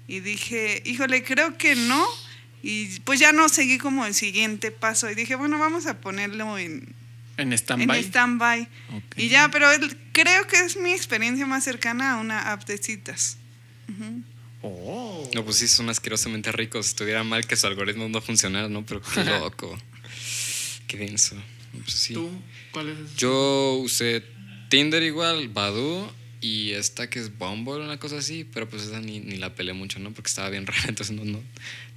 y 0.06 0.20
dije, 0.20 0.84
híjole, 0.86 1.24
creo 1.24 1.58
que 1.58 1.76
no. 1.76 2.06
Y 2.62 3.00
pues 3.02 3.20
ya 3.22 3.32
no 3.32 3.48
seguí 3.50 3.78
como 3.78 4.06
el 4.06 4.14
siguiente 4.14 4.72
paso 4.72 5.10
y 5.10 5.16
dije, 5.16 5.36
bueno, 5.36 5.58
vamos 5.60 5.86
a 5.86 6.02
ponerlo 6.02 6.58
en, 6.58 6.94
En 7.38 7.52
en 7.52 7.54
stand-by. 7.54 8.04
stand-by. 8.04 8.68
Ok. 8.96 9.04
Y 9.18 9.30
ya, 9.30 9.50
pero 9.50 9.72
el- 9.72 9.98
creo 10.12 10.46
que 10.48 10.58
es 10.60 10.76
mi 10.76 10.92
experiencia 10.92 11.46
más 11.46 11.64
cercana 11.64 12.14
a 12.14 12.18
una 12.18 12.52
app 12.52 12.66
de 12.66 12.78
citas. 12.78 13.38
Oh. 14.62 15.30
no, 15.34 15.44
pues 15.44 15.58
sí, 15.58 15.68
son 15.68 15.90
asquerosamente 15.90 16.52
ricos. 16.52 16.88
Estuviera 16.88 17.24
mal 17.24 17.46
que 17.48 17.56
su 17.56 17.68
algoritmo 17.68 18.08
no 18.10 18.22
funcionara, 18.22 18.70
¿no? 18.70 18.86
Pero 18.86 19.02
qué 19.02 19.24
loco. 19.26 19.78
Qué 20.88 20.98
denso. 20.98 21.36
Pues 21.72 21.94
sí. 21.94 22.14
¿Tú? 22.14 22.30
¿Cuál 22.72 22.90
es? 22.90 23.16
Yo 23.18 23.76
usé 23.84 24.24
Tinder 24.74 25.04
igual, 25.04 25.50
Badoo 25.50 26.12
y 26.42 26.72
esta 26.72 27.08
que 27.10 27.20
es 27.20 27.38
Bumble, 27.38 27.76
una 27.86 28.00
cosa 28.00 28.18
así, 28.18 28.44
pero 28.54 28.68
pues 28.68 28.82
esa 28.84 29.00
ni, 29.00 29.20
ni 29.20 29.38
la 29.38 29.54
peleé 29.54 29.74
mucho, 29.76 30.00
¿no? 30.00 30.12
Porque 30.12 30.30
estaba 30.30 30.50
bien 30.50 30.66
rara, 30.68 30.86
entonces 30.88 31.16
no, 31.16 31.24
no, 31.26 31.40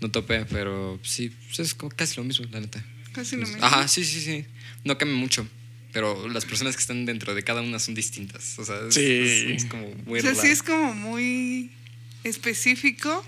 no 0.00 0.10
topé, 0.10 0.44
pero 0.44 1.00
sí, 1.02 1.30
pues 1.46 1.60
es 1.60 1.74
como 1.74 1.90
casi 1.90 2.16
lo 2.16 2.24
mismo, 2.24 2.46
la 2.52 2.60
neta. 2.60 2.84
Casi 3.12 3.36
lo 3.36 3.46
mismo. 3.46 3.64
Ajá, 3.64 3.88
sí, 3.88 4.04
sí, 4.04 4.20
sí. 4.20 4.44
No 4.84 4.98
cambia 4.98 5.16
mucho, 5.16 5.48
pero 5.92 6.28
las 6.28 6.44
personas 6.44 6.76
que 6.76 6.82
están 6.82 7.06
dentro 7.06 7.34
de 7.34 7.42
cada 7.44 7.62
una 7.62 7.78
son 7.78 7.94
distintas, 7.94 8.58
o 8.58 8.64
sea, 8.66 8.76
es, 8.88 8.94
Sí. 8.94 9.02
es- 9.54 9.62
es 9.62 9.64
como 9.64 9.88
muy 10.04 10.18
o 10.18 10.22
sea, 10.22 10.32
raro. 10.32 10.42
sí 10.42 10.48
es 10.48 10.62
como 10.62 10.92
muy 10.92 11.70
específico 12.24 13.24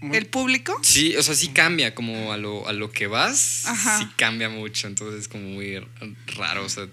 Muy- 0.00 0.16
el 0.16 0.26
público. 0.26 0.78
Sí, 0.82 1.16
o 1.16 1.22
sea, 1.24 1.34
sí 1.34 1.48
cambia 1.48 1.94
como 1.94 2.32
a 2.32 2.36
lo, 2.36 2.66
a 2.68 2.72
lo 2.72 2.92
que 2.92 3.08
vas, 3.08 3.66
Ajá. 3.66 3.98
sí 3.98 4.06
cambia 4.16 4.48
mucho, 4.48 4.86
entonces 4.86 5.22
es 5.22 5.28
como 5.28 5.44
muy 5.48 5.74
raro, 6.36 6.64
o 6.64 6.68
sea, 6.68 6.86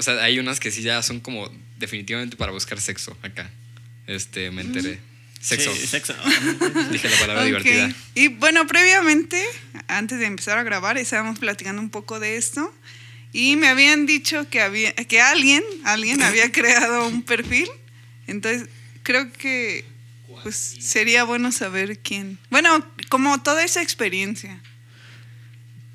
o 0.00 0.02
sea, 0.02 0.14
hay 0.24 0.38
unas 0.38 0.60
que 0.60 0.70
sí 0.70 0.80
ya 0.80 1.02
son 1.02 1.20
como 1.20 1.52
definitivamente 1.76 2.34
para 2.34 2.52
buscar 2.52 2.80
sexo 2.80 3.14
acá. 3.20 3.50
Este, 4.06 4.50
me 4.50 4.62
enteré. 4.62 4.98
Sexo. 5.38 5.74
Sí, 5.74 5.86
sexo. 5.86 6.14
Dije 6.90 7.10
la 7.10 7.18
palabra 7.18 7.42
Ok. 7.42 7.46
divertida. 7.48 7.94
Y 8.14 8.28
bueno, 8.28 8.66
previamente, 8.66 9.44
antes 9.88 10.18
de 10.18 10.24
empezar 10.24 10.56
a 10.56 10.62
grabar, 10.62 10.96
estábamos 10.96 11.38
platicando 11.38 11.82
un 11.82 11.90
poco 11.90 12.18
de 12.18 12.38
esto. 12.38 12.74
Y 13.34 13.56
me 13.56 13.68
habían 13.68 14.06
dicho 14.06 14.48
que 14.48 14.62
había, 14.62 14.94
que 14.94 15.20
alguien, 15.20 15.62
alguien 15.84 16.22
había 16.22 16.50
creado 16.50 17.06
un 17.06 17.22
perfil. 17.22 17.68
Entonces, 18.26 18.70
creo 19.02 19.30
que 19.32 19.84
pues 20.42 20.56
sería 20.56 21.24
bueno 21.24 21.52
saber 21.52 21.98
quién. 21.98 22.38
Bueno, 22.48 22.86
como 23.10 23.42
toda 23.42 23.62
esa 23.64 23.82
experiencia. 23.82 24.62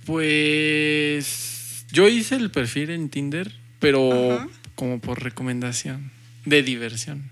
Pues 0.05 1.85
yo 1.91 2.07
hice 2.07 2.35
el 2.35 2.51
perfil 2.51 2.91
en 2.91 3.09
Tinder, 3.09 3.53
pero 3.79 4.33
Ajá. 4.35 4.47
como 4.75 4.99
por 4.99 5.23
recomendación 5.23 6.11
de 6.45 6.63
diversión. 6.63 7.29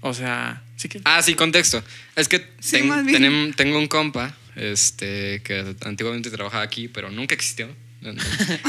O 0.00 0.14
sea, 0.14 0.62
sí 0.76 0.88
que 0.88 1.00
Ah, 1.04 1.22
sí, 1.22 1.34
contexto. 1.34 1.82
Es 2.14 2.28
que 2.28 2.38
Sí, 2.60 2.72
ten- 2.78 3.06
tenem- 3.08 3.54
tengo 3.56 3.78
un 3.78 3.88
compa 3.88 4.34
este, 4.54 5.42
que 5.42 5.74
antiguamente 5.82 6.30
trabajaba 6.30 6.62
aquí, 6.62 6.88
pero 6.88 7.10
nunca 7.10 7.34
existió. 7.34 7.68
No, 8.00 8.12
no- 8.12 8.22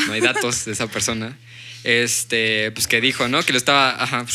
no 0.07 0.13
hay 0.13 0.21
datos 0.21 0.65
de 0.65 0.71
esa 0.73 0.87
persona. 0.87 1.37
Este, 1.83 2.71
pues 2.71 2.87
que 2.87 2.99
dijo, 3.01 3.27
¿no? 3.27 3.43
Que 3.43 3.51
lo 3.53 3.57
estaba. 3.57 4.01
Ajá. 4.01 4.25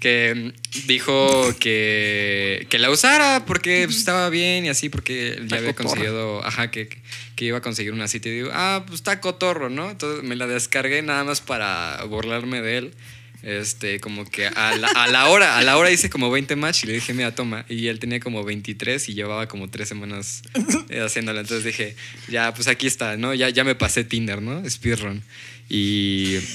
Que 0.00 0.52
dijo 0.86 1.54
que, 1.58 2.66
que 2.70 2.78
la 2.78 2.90
usara 2.90 3.44
porque 3.46 3.82
pues, 3.86 3.98
estaba 3.98 4.30
bien 4.30 4.64
y 4.64 4.68
así, 4.68 4.88
porque 4.88 5.40
ya 5.46 5.56
había 5.56 5.74
cotorra. 5.74 5.88
conseguido. 5.90 6.44
Ajá, 6.44 6.70
que, 6.70 6.88
que 7.34 7.44
iba 7.44 7.58
a 7.58 7.62
conseguir 7.62 7.92
una 7.92 8.06
cita 8.06 8.28
y 8.28 8.32
digo, 8.32 8.50
ah, 8.52 8.84
pues 8.86 9.00
está 9.00 9.20
cotorro, 9.20 9.70
¿no? 9.70 9.90
Entonces 9.90 10.22
me 10.22 10.36
la 10.36 10.46
descargué 10.46 11.02
nada 11.02 11.24
más 11.24 11.40
para 11.40 12.02
burlarme 12.04 12.62
de 12.62 12.78
él. 12.78 12.94
Este, 13.42 14.00
como 14.00 14.28
que 14.28 14.48
a 14.48 14.76
la, 14.76 14.88
a 14.88 15.06
la 15.06 15.28
hora, 15.28 15.58
a 15.58 15.62
la 15.62 15.76
hora 15.76 15.92
hice 15.92 16.10
como 16.10 16.28
20 16.28 16.56
match 16.56 16.82
y 16.82 16.86
le 16.88 16.94
dije, 16.94 17.14
mira, 17.14 17.34
toma. 17.34 17.64
Y 17.68 17.86
él 17.86 18.00
tenía 18.00 18.18
como 18.18 18.42
23 18.42 19.08
y 19.08 19.14
llevaba 19.14 19.46
como 19.46 19.70
3 19.70 19.88
semanas 19.88 20.42
eh, 20.88 21.00
haciéndolo. 21.00 21.38
Entonces 21.38 21.64
dije, 21.64 21.94
ya, 22.28 22.52
pues 22.52 22.66
aquí 22.66 22.88
está, 22.88 23.16
¿no? 23.16 23.34
Ya, 23.34 23.48
ya 23.48 23.62
me 23.62 23.76
pasé 23.76 24.02
Tinder, 24.02 24.42
¿no? 24.42 24.68
Speedrun. 24.68 25.22
Y. 25.68 26.38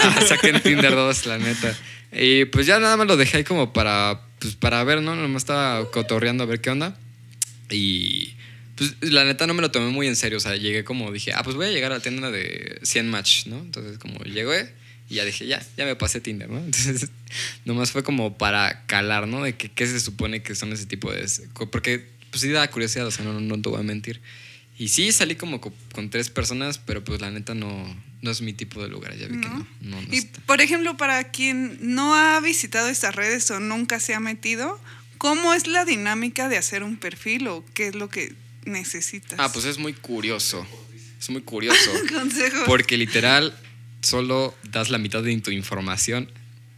Ah, 0.00 0.20
saqué 0.26 0.50
en 0.50 0.60
Tinder 0.60 0.94
2, 0.94 1.26
la 1.26 1.38
neta. 1.38 1.74
Y 2.14 2.44
pues 2.46 2.66
ya 2.66 2.78
nada 2.78 2.96
más 2.96 3.06
lo 3.06 3.16
dejé 3.16 3.38
ahí 3.38 3.44
como 3.44 3.72
para, 3.72 4.20
pues, 4.38 4.54
para 4.54 4.82
ver, 4.84 5.02
¿no? 5.02 5.16
Nomás 5.16 5.42
estaba 5.42 5.90
cotorreando 5.90 6.44
a 6.44 6.46
ver 6.46 6.60
qué 6.60 6.70
onda. 6.70 6.96
Y. 7.70 8.34
Pues 8.76 8.96
la 9.02 9.24
neta 9.24 9.46
no 9.46 9.54
me 9.54 9.62
lo 9.62 9.70
tomé 9.70 9.90
muy 9.90 10.08
en 10.08 10.16
serio. 10.16 10.38
O 10.38 10.40
sea, 10.40 10.56
llegué 10.56 10.84
como 10.84 11.12
dije, 11.12 11.32
ah, 11.32 11.42
pues 11.44 11.54
voy 11.56 11.66
a 11.66 11.70
llegar 11.70 11.92
a 11.92 11.96
la 11.96 12.00
tienda 12.00 12.30
de 12.30 12.80
100 12.82 13.08
match, 13.08 13.46
¿no? 13.46 13.58
Entonces, 13.58 13.98
como 13.98 14.18
llegué 14.24 14.72
y 15.08 15.16
ya 15.16 15.24
dije, 15.24 15.46
ya, 15.46 15.64
ya 15.76 15.84
me 15.84 15.96
pasé 15.96 16.20
Tinder, 16.20 16.48
¿no? 16.48 16.58
Entonces, 16.64 17.10
nomás 17.64 17.92
fue 17.92 18.02
como 18.02 18.36
para 18.36 18.84
calar, 18.86 19.28
¿no? 19.28 19.44
De 19.44 19.56
que, 19.56 19.70
qué 19.70 19.86
se 19.86 20.00
supone 20.00 20.42
que 20.42 20.54
son 20.54 20.72
ese 20.72 20.86
tipo 20.86 21.12
de. 21.12 21.26
Porque, 21.70 22.06
pues 22.30 22.40
sí 22.40 22.48
da 22.48 22.68
curiosidad, 22.70 23.06
o 23.06 23.10
sea, 23.10 23.24
no, 23.24 23.38
no 23.38 23.60
te 23.60 23.68
voy 23.68 23.80
a 23.80 23.82
mentir. 23.82 24.20
Y 24.76 24.88
sí, 24.88 25.12
salí 25.12 25.36
como 25.36 25.60
co- 25.60 25.72
con, 25.92 26.10
tres 26.10 26.30
personas, 26.30 26.78
pero 26.78 27.04
pues 27.04 27.20
la 27.20 27.30
neta 27.30 27.54
no, 27.54 27.86
no 28.22 28.30
es 28.30 28.40
mi 28.40 28.52
tipo 28.52 28.82
de 28.82 28.88
lugar. 28.88 29.16
Ya 29.16 29.28
vi 29.28 29.40
que 29.40 29.48
¿No? 29.48 29.58
no. 29.58 29.66
No, 29.80 30.02
no 30.02 30.12
Y 30.14 30.18
está. 30.18 30.40
por 30.46 30.60
ejemplo, 30.60 30.96
para 30.96 31.30
quien 31.30 31.78
no 31.80 32.14
ha 32.14 32.40
visitado 32.40 32.88
estas 32.88 33.14
redes 33.14 33.50
o 33.52 33.60
nunca 33.60 34.00
se 34.00 34.14
ha 34.14 34.20
metido, 34.20 34.80
¿cómo 35.18 35.54
es 35.54 35.66
la 35.68 35.84
dinámica 35.84 36.48
de 36.48 36.56
hacer 36.58 36.82
un 36.82 36.96
perfil 36.96 37.46
o 37.48 37.64
qué 37.74 37.88
es 37.88 37.94
lo 37.94 38.08
que 38.08 38.34
necesitas? 38.64 39.38
Ah, 39.38 39.52
pues 39.52 39.64
es 39.64 39.78
muy 39.78 39.92
curioso. 39.92 40.66
Es 41.20 41.30
muy 41.30 41.42
curioso. 41.42 41.92
Consejo. 42.12 42.64
Porque 42.66 42.96
literal, 42.96 43.56
solo 44.02 44.54
das 44.64 44.90
la 44.90 44.98
mitad 44.98 45.22
de 45.22 45.36
tu 45.38 45.50
información. 45.52 46.28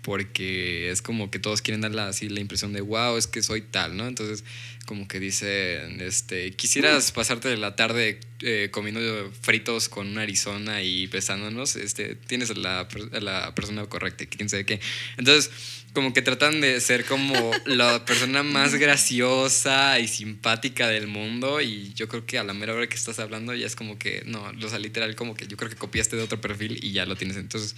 Porque 0.07 0.89
es 0.93 1.03
como 1.03 1.33
que 1.33 1.41
todos 1.41 1.63
quieren 1.63 1.81
dar 1.81 1.91
la, 1.91 2.07
así 2.07 2.29
la 2.29 2.39
impresión 2.39 2.73
de 2.73 2.81
wow, 2.81 3.17
es 3.17 3.27
que 3.27 3.43
soy 3.43 3.61
tal, 3.61 3.97
¿no? 3.97 4.07
Entonces, 4.07 4.45
como 4.87 5.09
que 5.09 5.19
dicen, 5.19 6.01
este, 6.01 6.53
quisieras 6.53 7.11
pasarte 7.11 7.57
la 7.57 7.75
tarde 7.75 8.21
eh, 8.39 8.69
comiendo 8.71 9.33
fritos 9.43 9.89
con 9.89 10.07
una 10.07 10.23
Arizona 10.23 10.81
y 10.81 11.09
besándonos, 11.09 11.75
este, 11.75 12.15
tienes 12.15 12.57
la, 12.57 12.87
la 13.21 13.53
persona 13.57 13.85
correcta, 13.87 14.27
quién 14.27 14.49
sabe 14.49 14.65
qué. 14.65 14.79
Entonces, 15.17 15.51
como 15.93 16.13
que 16.13 16.23
tratan 16.23 16.61
de 16.61 16.81
ser 16.81 17.05
como 17.05 17.51
la 17.67 18.05
persona 18.05 18.45
más 18.45 18.77
graciosa 18.77 19.99
y 19.99 20.07
simpática 20.07 20.87
del 20.87 21.09
mundo 21.09 21.61
y 21.61 21.93
yo 21.95 22.07
creo 22.07 22.25
que 22.25 22.39
a 22.39 22.45
la 22.45 22.55
mera 22.55 22.75
hora 22.75 22.87
que 22.87 22.95
estás 22.95 23.19
hablando 23.19 23.55
ya 23.57 23.67
es 23.67 23.75
como 23.75 23.99
que, 23.99 24.23
no, 24.25 24.53
o 24.63 24.69
sea, 24.69 24.79
literal 24.79 25.17
como 25.17 25.35
que 25.35 25.49
yo 25.49 25.57
creo 25.57 25.69
que 25.69 25.77
copiaste 25.77 26.15
de 26.15 26.23
otro 26.23 26.41
perfil 26.41 26.79
y 26.81 26.93
ya 26.93 27.07
lo 27.07 27.17
tienes. 27.17 27.37
Entonces, 27.37 27.75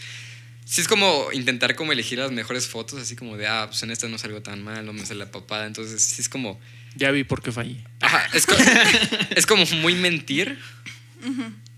sí 0.71 0.83
es 0.83 0.89
como 0.89 1.33
intentar 1.33 1.75
como 1.75 1.93
elegir 1.93 2.19
las 2.19 2.31
mejores 2.31 2.67
fotos, 2.67 3.01
así 3.01 3.17
como 3.17 3.37
de, 3.39 3.47
ah, 3.47 3.67
pues 3.69 3.83
en 3.83 3.91
esta 3.91 4.07
no 4.09 4.19
salgo 4.19 4.43
tan 4.43 4.63
mal, 4.63 4.85
no 4.85 4.93
me 4.93 5.07
sale 5.07 5.21
la 5.21 5.31
papada. 5.31 5.67
Entonces, 5.67 6.05
sí 6.05 6.21
es 6.21 6.29
como, 6.29 6.61
ya 6.95 7.11
vi 7.11 7.25
por 7.25 7.43
qué 7.43 7.53
fallé. 7.53 7.83
ajá, 8.01 8.27
es, 8.35 8.45
co- 8.45 8.55
es 9.35 9.47
como 9.47 9.65
muy 9.81 9.95
mentir, 9.95 10.59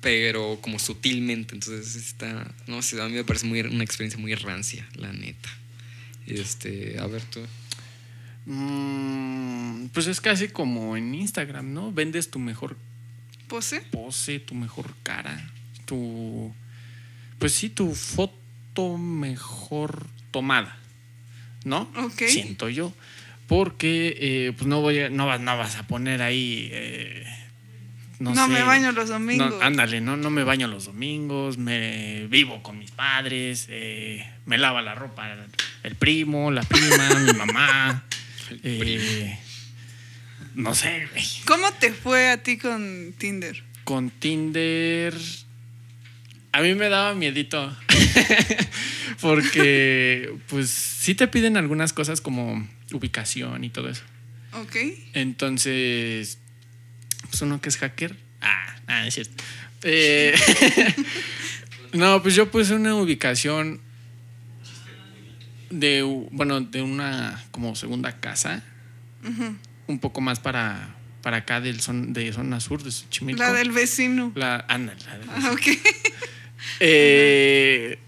pero 0.01 0.59
como 0.61 0.79
sutilmente. 0.81 1.55
Entonces, 1.55 1.95
está, 1.95 2.53
no 2.67 2.83
sé, 2.83 3.01
a 3.01 3.07
mí 3.07 3.15
me 3.15 3.25
parece 3.25 3.47
muy, 3.47 3.61
una 3.61 3.85
experiencia 3.85 4.19
muy 4.19 4.35
rancia, 4.35 4.87
la 4.97 5.13
neta. 5.13 5.51
Este, 6.27 6.99
a 6.99 7.07
ver 7.07 7.23
tú. 7.23 7.41
Mm, 8.47 9.87
pues 9.93 10.07
es 10.07 10.21
casi 10.21 10.49
como 10.49 10.97
en 10.97 11.15
Instagram, 11.15 11.73
¿no? 11.73 11.93
Vendes 11.93 12.31
tu 12.31 12.39
mejor 12.39 12.77
¿Pose? 13.49 13.81
pose, 13.91 14.41
tu 14.41 14.55
mejor 14.55 14.95
cara, 15.03 15.51
tu. 15.85 16.53
Pues 17.39 17.53
sí, 17.53 17.69
tu 17.71 17.95
foto 17.95 18.40
mejor 18.99 20.07
tomada, 20.31 20.77
¿no? 21.65 21.91
Ok. 21.97 22.23
Siento 22.29 22.69
yo. 22.69 22.93
Porque 23.47 24.17
eh, 24.21 24.53
pues 24.57 24.67
no 24.69 24.81
voy 24.81 25.01
a, 25.01 25.11
no 25.11 25.27
vas, 25.27 25.41
no 25.41 25.57
vas 25.59 25.77
a 25.77 25.87
poner 25.87 26.23
ahí. 26.23 26.69
eh, 26.73 27.25
no, 28.21 28.35
No, 28.35 28.47
sé. 28.47 28.53
me 28.53 28.63
baño 28.63 28.93
los 28.93 29.09
domingos. 29.09 29.51
No, 29.51 29.61
ándale, 29.61 30.01
no, 30.01 30.17
no 30.17 30.31
me 30.31 30.45
baño 30.45 30.69
los 30.69 30.85
domingos, 30.85 31.59
me 31.59 32.27
vivo 32.29 32.63
con 32.63 32.79
mis 32.79 32.91
padres, 32.93 33.67
eh, 33.71 34.25
me 34.47 34.57
lava 34.59 34.83
la 34.83 34.95
ropa 34.95 35.35
el 35.83 35.95
primo, 35.97 36.51
la 36.51 36.63
prima, 36.63 37.09
mi 37.27 37.33
mamá. 37.39 38.05
eh, 38.63 39.39
no 40.55 40.75
sé, 40.75 41.09
güey. 41.13 41.25
¿Cómo 41.47 41.73
te 41.73 41.93
fue 41.93 42.31
a 42.31 42.43
ti 42.43 42.59
con 42.59 43.15
Tinder? 43.19 43.63
Con 43.85 44.11
Tinder. 44.11 45.15
A 46.53 46.61
mí 46.61 46.75
me 46.75 46.89
daba 46.89 47.15
miedito. 47.15 47.75
Porque, 49.21 50.33
pues, 50.49 50.71
sí 50.71 51.15
te 51.15 51.29
piden 51.29 51.57
algunas 51.57 51.93
cosas 51.93 52.21
como 52.21 52.69
ubicación 52.93 53.65
y 53.65 53.71
todo 53.71 53.89
eso. 53.89 54.03
¿Ok? 54.53 54.77
Entonces, 55.13 56.39
pues 57.29 57.43
uno 57.43 57.61
que 57.61 57.69
es 57.69 57.77
hacker. 57.77 58.17
Ah, 58.41 58.77
ah, 58.87 59.07
es 59.07 59.15
cierto. 59.15 59.45
Eh, 59.83 60.35
no, 61.93 62.23
pues 62.23 62.35
yo 62.35 62.51
puse 62.51 62.75
una 62.75 62.95
ubicación 62.95 63.81
de, 65.71 66.03
bueno, 66.33 66.61
de 66.61 66.83
una 66.83 67.43
como 67.51 67.77
segunda 67.77 68.21
casa, 68.21 68.63
un 69.87 69.99
poco 70.01 70.21
más 70.21 70.41
para, 70.41 70.97
para 71.23 71.39
acá 71.39 71.61
del 71.61 71.81
son, 71.81 72.13
de 72.13 72.33
zona 72.33 72.61
sur 72.61 72.83
de 72.83 72.91
Xochimilco. 72.91 73.43
La 73.43 73.53
del 73.53 73.71
vecino. 73.71 74.33
La, 74.35 74.65
anda, 74.69 74.95
la 75.07 75.19
del 75.19 75.29
Ah, 75.31 75.53
ok. 75.53 75.63
eh, 76.81 77.99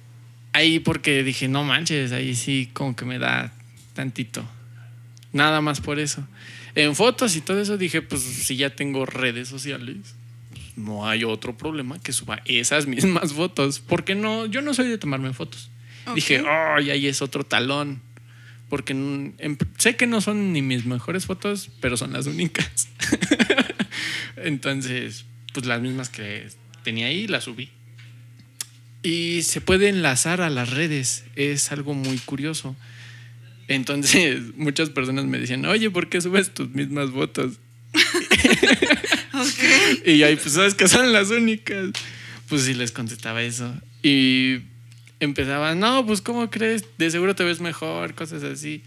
ahí 0.53 0.79
porque 0.81 1.23
dije, 1.23 1.49
no 1.49 1.65
manches, 1.65 2.13
ahí 2.13 2.35
sí 2.35 2.69
como 2.73 2.95
que 2.97 3.05
me 3.05 3.19
da 3.19 3.53
tantito. 3.95 4.45
Nada 5.33 5.61
más 5.61 5.81
por 5.81 5.99
eso. 5.99 6.27
En 6.75 6.95
fotos 6.97 7.37
y 7.37 7.41
todo 7.41 7.61
eso 7.61 7.77
dije, 7.79 8.03
pues 8.03 8.23
si 8.23 8.57
ya 8.57 8.71
tengo 8.71 9.05
redes 9.07 9.49
sociales, 9.49 10.15
no 10.77 11.07
hay 11.09 11.25
otro 11.25 11.57
problema 11.57 11.99
que 12.01 12.13
suba 12.13 12.41
esas 12.45 12.87
mismas 12.95 13.33
fotos. 13.33 13.81
Porque 13.81 14.15
no, 14.15 14.47
yo 14.47 14.63
no 14.63 14.75
soy 14.75 14.89
de 14.89 14.99
tomarme 14.99 15.33
fotos. 15.33 15.71
Dije, 16.15 16.43
ay, 16.49 16.91
ahí 16.91 17.07
es 17.07 17.23
otro 17.23 17.45
talón. 17.45 18.01
Porque 18.69 18.93
en- 18.95 19.35
en- 19.39 19.59
sé 19.79 19.97
que 19.97 20.07
no 20.07 20.21
son 20.23 20.53
ni 20.53 20.63
mis 20.63 20.85
mejores 20.87 21.27
fotos, 21.27 21.71
pero 21.81 21.97
son 21.99 22.13
las 22.15 22.27
únicas. 22.27 22.89
Entonces, 24.37 25.25
pues 25.53 25.67
las 25.67 25.81
mismas 25.81 26.09
que 26.09 26.49
tenía 26.83 27.07
ahí 27.07 27.27
las 27.27 27.45
subí. 27.45 27.69
Y 29.03 29.43
se 29.43 29.61
puede 29.61 29.89
enlazar 29.89 30.41
a 30.41 30.51
las 30.51 30.71
redes. 30.71 31.25
Es 31.35 31.73
algo 31.73 31.95
muy 31.95 32.19
curioso. 32.19 32.77
Entonces, 33.69 34.41
muchas 34.57 34.91
personas 34.91 35.25
me 35.25 35.39
decían, 35.39 35.65
oye, 35.65 35.91
¿por 35.91 36.09
qué 36.09 36.21
subes 36.21 36.53
tus 36.53 36.71
mismas 36.71 37.11
fotos? 37.11 37.59
Ok. 39.35 40.07
Y 40.07 40.23
ahí, 40.25 40.37
pues, 40.37 40.53
¿sabes 40.53 40.75
que 40.75 40.87
son 40.87 41.11
las 41.11 41.31
únicas? 41.31 41.89
Pues 42.49 42.65
sí 42.65 42.75
les 42.75 42.93
contestaba 42.93 43.43
eso. 43.43 43.75
Y 44.03 44.59
empezaban, 45.21 45.81
no, 45.81 46.05
pues, 46.07 46.21
¿cómo 46.21 46.51
crees? 46.51 46.85
De 46.99 47.11
seguro 47.11 47.35
te 47.35 47.43
ves 47.43 47.59
mejor, 47.59 48.15
cosas 48.15 48.43
así. 48.43 48.83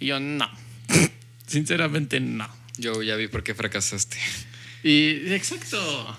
Y 0.00 0.06
yo, 0.06 0.18
no. 0.18 0.50
Sinceramente, 1.46 2.18
no. 2.18 2.48
Yo 2.76 3.04
ya 3.04 3.14
vi 3.14 3.28
por 3.28 3.44
qué 3.44 3.54
fracasaste. 3.54 4.16
Y, 4.82 5.32
exacto. 5.32 6.18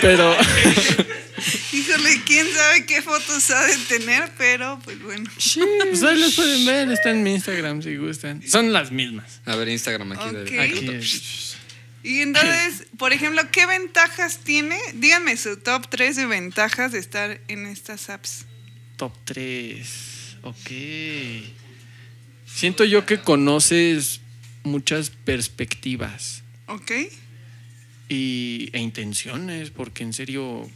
Pero, 0.00 0.36
Híjole, 1.72 2.22
quién 2.24 2.46
sabe 2.52 2.86
qué 2.86 3.02
fotos 3.02 3.50
ha 3.50 3.64
de 3.66 3.76
tener, 3.88 4.30
pero 4.38 4.80
pues 4.84 5.00
bueno. 5.02 5.30
pues 5.34 6.02
ahí 6.02 6.18
las 6.18 6.34
pueden 6.34 6.64
ver, 6.66 6.90
está 6.90 7.10
en 7.10 7.22
mi 7.22 7.32
Instagram 7.34 7.82
si 7.82 7.96
gustan. 7.96 8.42
Son 8.48 8.72
las 8.72 8.90
mismas. 8.90 9.40
A 9.44 9.54
ver, 9.56 9.68
Instagram 9.68 10.12
aquí. 10.12 10.34
de- 10.34 10.42
Ok. 10.42 10.58
Aquí, 10.58 10.88
Aquí. 10.88 11.22
Y 12.02 12.20
entonces, 12.20 12.86
por 12.98 13.12
ejemplo, 13.12 13.42
¿qué 13.50 13.66
ventajas 13.66 14.38
tiene? 14.44 14.78
Díganme 14.94 15.36
su 15.36 15.56
top 15.58 15.88
3 15.90 16.16
de 16.16 16.26
ventajas 16.26 16.92
de 16.92 16.98
estar 17.00 17.40
en 17.48 17.66
estas 17.66 18.08
apps. 18.10 18.44
Top 18.96 19.12
3. 19.24 20.36
Ok. 20.42 20.70
Siento 22.46 22.84
yo 22.84 23.04
que 23.04 23.18
conoces 23.20 24.20
muchas 24.62 25.10
perspectivas 25.10 26.42
¿Ok? 26.66 26.90
Y, 28.08 28.70
e 28.72 28.80
intenciones, 28.80 29.70
porque 29.70 30.02
en 30.02 30.12
serio, 30.12 30.68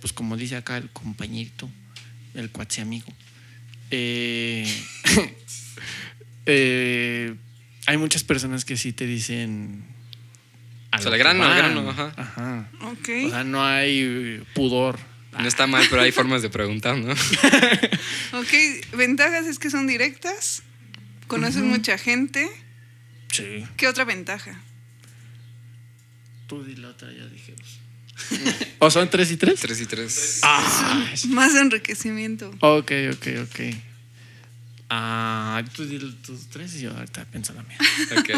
pues 0.00 0.12
como 0.12 0.36
dice 0.36 0.56
acá 0.56 0.76
el 0.76 0.90
compañerito, 0.90 1.68
el 2.34 2.50
cuatse 2.50 2.80
amigo, 2.80 3.12
eh, 3.90 4.66
eh, 6.46 7.34
hay 7.86 7.96
muchas 7.96 8.24
personas 8.24 8.64
que 8.64 8.76
sí 8.76 8.92
te 8.92 9.06
dicen... 9.06 9.84
a 10.90 10.98
O 10.98 11.02
sea, 11.02 11.12
al 11.12 11.18
grano, 11.18 11.44
al 11.44 11.56
grano, 11.56 11.90
ajá. 11.90 12.12
Ajá. 12.16 12.70
Ok. 12.82 13.08
O 13.26 13.30
sea, 13.30 13.44
no 13.44 13.64
hay 13.64 14.42
pudor. 14.54 14.98
No 15.38 15.48
está 15.48 15.66
mal, 15.66 15.86
pero 15.88 16.02
hay 16.02 16.12
formas 16.12 16.42
de 16.42 16.50
preguntar, 16.50 16.96
¿no? 16.96 17.14
Ok, 18.32 18.48
ventajas 18.96 19.46
es 19.46 19.58
que 19.58 19.70
son 19.70 19.86
directas, 19.86 20.62
conoces 21.26 21.62
mucha 21.62 21.98
gente. 21.98 22.48
Sí. 23.30 23.64
¿Qué 23.76 23.88
otra 23.88 24.04
ventaja? 24.04 24.60
Tú 26.52 26.62
di 26.64 26.76
la 26.76 26.88
otra, 26.88 27.10
ya 27.10 27.26
dije 27.26 27.54
dos. 27.56 27.78
¿O 28.78 28.90
son 28.90 29.08
tres 29.08 29.30
y 29.30 29.38
tres? 29.38 29.58
Tres 29.60 29.80
y 29.80 29.86
tres. 29.86 30.40
Ah, 30.42 31.10
Más 31.28 31.54
enriquecimiento. 31.54 32.50
ok, 32.60 32.92
ok, 33.14 33.26
ok. 33.44 33.60
Ah, 34.90 35.64
tú 35.74 35.86
di 35.86 35.98
tus 35.98 36.48
tres 36.50 36.74
y 36.74 36.82
yo 36.82 36.90
ahorita 36.90 37.24
pienso 37.24 37.54
la 37.54 37.62
mía. 37.62 37.78
Ok. 38.18 38.28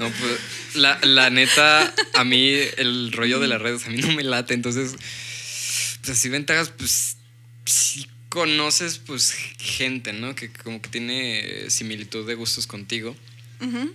No, 0.00 0.10
pues, 0.10 0.74
la, 0.74 0.98
la 1.04 1.30
neta, 1.30 1.94
a 2.14 2.24
mí 2.24 2.50
el 2.76 3.12
rollo 3.12 3.38
de 3.38 3.46
las 3.46 3.62
redes 3.62 3.86
a 3.86 3.90
mí 3.90 3.98
no 3.98 4.10
me 4.12 4.24
late, 4.24 4.54
entonces, 4.54 4.96
pues 6.00 6.18
así 6.18 6.28
ventajas, 6.28 6.70
pues 6.70 7.16
sí 7.66 8.08
conoces 8.28 8.98
pues 8.98 9.30
gente, 9.58 10.12
¿no? 10.12 10.34
Que 10.34 10.50
como 10.50 10.82
que 10.82 10.88
tiene 10.88 11.70
similitud 11.70 12.26
de 12.26 12.34
gustos 12.34 12.66
contigo, 12.66 13.14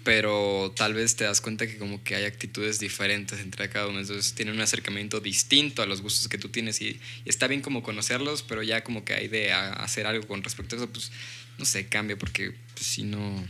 Pero 0.03 0.73
tal 0.75 0.93
vez 0.93 1.15
te 1.17 1.25
das 1.25 1.41
cuenta 1.41 1.67
que 1.67 1.77
como 1.77 2.01
que 2.03 2.15
hay 2.15 2.23
actitudes 2.23 2.79
diferentes 2.79 3.39
entre 3.41 3.69
cada 3.69 3.87
uno, 3.87 3.99
entonces 3.99 4.33
tiene 4.33 4.51
un 4.51 4.61
acercamiento 4.61 5.19
distinto 5.19 5.81
a 5.81 5.85
los 5.85 6.01
gustos 6.01 6.29
que 6.29 6.37
tú 6.37 6.49
tienes 6.49 6.81
y, 6.81 6.99
está 7.25 7.47
bien 7.47 7.61
como 7.61 7.83
conocerlos, 7.83 8.43
pero 8.43 8.63
ya 8.63 8.83
como 8.83 9.03
que 9.03 9.13
hay 9.13 9.27
de 9.27 9.51
hacer 9.51 10.07
algo 10.07 10.25
con 10.25 10.41
respecto 10.43 10.75
a 10.75 10.77
eso, 10.77 10.89
pues 10.89 11.11
no 11.57 11.65
sé, 11.65 11.87
cambia 11.87 12.17
porque 12.17 12.53
pues 12.73 12.85
si 12.85 13.03
no, 13.03 13.45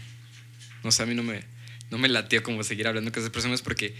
no 0.84 0.92
sé, 0.92 1.04
a 1.04 1.06
mí 1.06 1.14
no 1.14 1.24
me, 1.24 1.44
no 1.92 1.98
me 2.00 2.10
latió 2.10 2.42
como 2.42 2.64
seguir 2.64 2.88
hablando 2.88 3.12
con 3.12 3.22
esas 3.22 3.32
personas 3.32 3.62
porque 3.62 3.94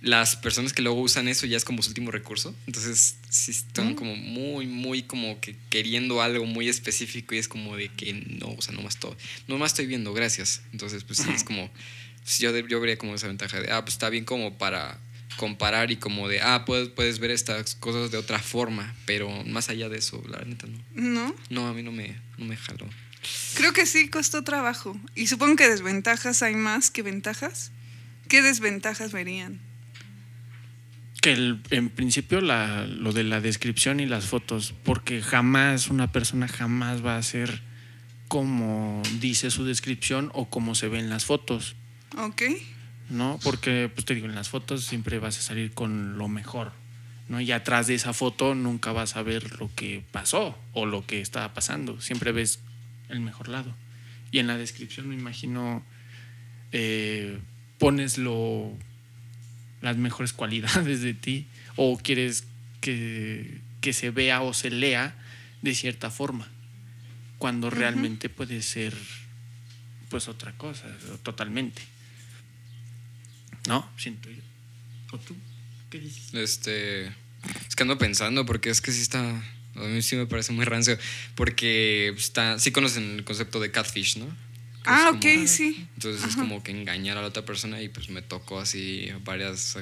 las 0.00 0.36
personas 0.36 0.72
que 0.72 0.80
luego 0.82 1.00
usan 1.00 1.28
eso 1.28 1.46
ya 1.46 1.56
es 1.56 1.64
como 1.64 1.82
su 1.82 1.90
último 1.90 2.10
recurso. 2.10 2.54
Entonces, 2.66 3.16
sí 3.28 3.50
están 3.50 3.94
como 3.94 4.16
muy, 4.16 4.66
muy 4.66 5.02
como 5.02 5.40
que 5.40 5.56
queriendo 5.68 6.22
algo 6.22 6.46
muy 6.46 6.68
específico 6.68 7.34
y 7.34 7.38
es 7.38 7.48
como 7.48 7.76
de 7.76 7.88
que 7.90 8.14
no, 8.14 8.48
o 8.48 8.62
sea, 8.62 8.74
no 8.74 8.82
más 8.82 8.98
todo. 8.98 9.16
No 9.46 9.58
más 9.58 9.72
estoy 9.72 9.86
viendo, 9.86 10.12
gracias. 10.14 10.62
Entonces, 10.72 11.04
pues 11.04 11.18
sí, 11.18 11.30
es 11.34 11.44
como, 11.44 11.70
pues, 12.22 12.38
yo, 12.38 12.56
yo 12.66 12.80
vería 12.80 12.96
como 12.96 13.14
esa 13.14 13.26
ventaja 13.26 13.60
de, 13.60 13.70
ah, 13.70 13.84
pues 13.84 13.94
está 13.94 14.08
bien 14.08 14.24
como 14.24 14.56
para 14.56 14.98
comparar 15.36 15.90
y 15.90 15.96
como 15.96 16.28
de, 16.28 16.40
ah, 16.40 16.64
puedes, 16.64 16.88
puedes 16.88 17.18
ver 17.18 17.30
estas 17.30 17.74
cosas 17.74 18.10
de 18.10 18.16
otra 18.18 18.38
forma, 18.38 18.94
pero 19.06 19.30
más 19.44 19.68
allá 19.68 19.88
de 19.88 19.98
eso, 19.98 20.22
la 20.28 20.38
neta 20.40 20.66
no. 20.66 20.78
No, 20.94 21.34
No, 21.50 21.66
a 21.68 21.74
mí 21.74 21.82
no 21.82 21.92
me, 21.92 22.16
no 22.38 22.46
me 22.46 22.56
jaló. 22.56 22.88
creo 23.54 23.72
que 23.74 23.84
sí 23.84 24.08
costó 24.08 24.44
trabajo. 24.44 24.98
Y 25.14 25.26
supongo 25.26 25.56
que 25.56 25.68
desventajas 25.68 26.42
hay 26.42 26.54
más 26.54 26.90
que 26.90 27.02
ventajas. 27.02 27.70
¿Qué 28.28 28.42
desventajas 28.42 29.12
verían? 29.12 29.60
Que 31.20 31.32
el- 31.32 31.60
en 31.70 31.90
principio 31.90 32.40
la, 32.40 32.86
lo 32.86 33.12
de 33.12 33.24
la 33.24 33.40
descripción 33.40 34.00
y 34.00 34.06
las 34.06 34.24
fotos, 34.26 34.74
porque 34.84 35.20
jamás 35.22 35.88
una 35.88 36.12
persona 36.12 36.48
jamás 36.48 37.04
va 37.04 37.16
a 37.16 37.22
ser 37.22 37.60
como 38.28 39.02
dice 39.20 39.50
su 39.50 39.64
descripción 39.64 40.30
o 40.34 40.48
como 40.48 40.74
se 40.76 40.88
ve 40.88 40.98
en 41.00 41.10
las 41.10 41.24
fotos, 41.24 41.74
Ok, 42.16 42.42
¿no? 43.08 43.38
Porque, 43.42 43.90
pues 43.92 44.04
te 44.04 44.14
digo, 44.14 44.26
en 44.26 44.34
las 44.36 44.48
fotos 44.48 44.84
siempre 44.84 45.18
vas 45.18 45.38
a 45.38 45.42
salir 45.42 45.72
con 45.72 46.16
lo 46.16 46.28
mejor, 46.28 46.72
¿no? 47.28 47.40
Y 47.40 47.50
atrás 47.52 47.86
de 47.88 47.94
esa 47.96 48.12
foto 48.12 48.54
nunca 48.54 48.92
vas 48.92 49.16
a 49.16 49.22
ver 49.22 49.58
lo 49.60 49.68
que 49.74 50.04
pasó 50.12 50.56
o 50.72 50.86
lo 50.86 51.04
que 51.06 51.20
estaba 51.20 51.52
pasando, 51.54 52.00
siempre 52.00 52.30
ves 52.32 52.60
el 53.08 53.20
mejor 53.20 53.48
lado. 53.48 53.74
Y 54.30 54.38
en 54.38 54.46
la 54.46 54.56
descripción 54.56 55.08
me 55.08 55.16
imagino 55.16 55.84
eh, 56.72 57.38
pones 57.78 58.16
lo 58.16 58.72
las 59.80 59.96
mejores 59.96 60.32
cualidades 60.32 61.00
de 61.00 61.14
ti 61.14 61.46
o 61.76 61.98
quieres 61.98 62.44
que, 62.80 63.60
que 63.80 63.92
se 63.92 64.10
vea 64.10 64.42
o 64.42 64.54
se 64.54 64.70
lea 64.70 65.14
de 65.62 65.74
cierta 65.74 66.10
forma 66.10 66.48
cuando 67.38 67.70
realmente 67.70 68.28
puede 68.28 68.62
ser 68.62 68.94
pues 70.08 70.28
otra 70.28 70.52
cosa 70.52 70.86
totalmente 71.22 71.82
no 73.68 73.88
siento 73.96 74.30
yo 74.30 74.42
o 75.12 75.18
tú 75.18 75.36
qué 75.90 75.98
dices 75.98 76.32
Este. 76.34 77.06
Es 77.06 77.76
que 77.76 77.82
ando 77.82 77.98
pensando 77.98 78.46
porque 78.46 78.70
es 78.70 78.80
que 78.80 78.92
sí 78.92 79.02
está. 79.02 79.42
A 79.74 79.80
mí 79.80 80.02
sí 80.02 80.16
me 80.16 80.26
parece 80.26 80.52
muy 80.52 80.64
rancio. 80.64 80.98
Porque 81.34 82.14
está. 82.16 82.58
Sí 82.58 82.70
conocen 82.70 83.18
el 83.18 83.24
concepto 83.24 83.60
de 83.60 83.70
catfish, 83.70 84.18
¿no? 84.18 84.26
Ah, 84.84 85.10
ok, 85.14 85.20
como- 85.20 85.46
sí. 85.46 85.86
Entonces 85.96 86.24
es 86.28 86.36
como 86.36 86.62
que 86.62 86.72
engañar 86.72 87.18
a 87.18 87.20
la 87.22 87.28
otra 87.28 87.44
persona 87.44 87.80
y 87.82 87.88
pues 87.88 88.08
me 88.08 88.22
tocó 88.22 88.58
así 88.60 89.08
varias. 89.24 89.76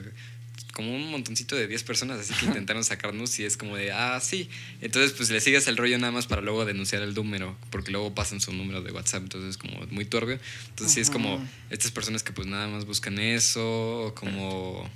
Como 0.73 0.95
un 0.95 1.11
montoncito 1.11 1.57
de 1.57 1.67
10 1.67 1.83
personas 1.83 2.21
así 2.21 2.35
que 2.35 2.47
intentaron 2.47 2.85
sacarnos 2.85 3.37
y 3.41 3.45
es 3.45 3.57
como 3.57 3.77
de, 3.77 3.91
ah, 3.91 4.21
sí. 4.21 4.49
Entonces 4.81 5.13
pues 5.13 5.31
le 5.31 5.41
sigues 5.41 5.67
el 5.67 5.77
rollo 5.77 5.99
nada 5.99 6.13
más 6.13 6.27
para 6.27 6.41
luego 6.43 6.65
denunciar 6.65 7.03
el 7.03 7.15
número, 7.15 7.57
porque 7.71 7.91
luego 7.91 8.15
pasan 8.15 8.41
su 8.41 8.53
número 8.53 8.83
de 8.83 8.93
WhatsApp, 8.93 9.23
entonces 9.23 9.51
es 9.51 9.57
como 9.59 9.85
muy 9.91 10.05
turbio. 10.05 10.39
Entonces 10.69 10.95
sí 10.95 11.01
es 11.01 11.11
como 11.11 11.45
estas 11.71 11.91
personas 11.91 12.23
que 12.23 12.33
pues 12.33 12.47
nada 12.47 12.69
más 12.69 12.85
buscan 12.85 13.19
eso, 13.19 14.13
como 14.17 14.89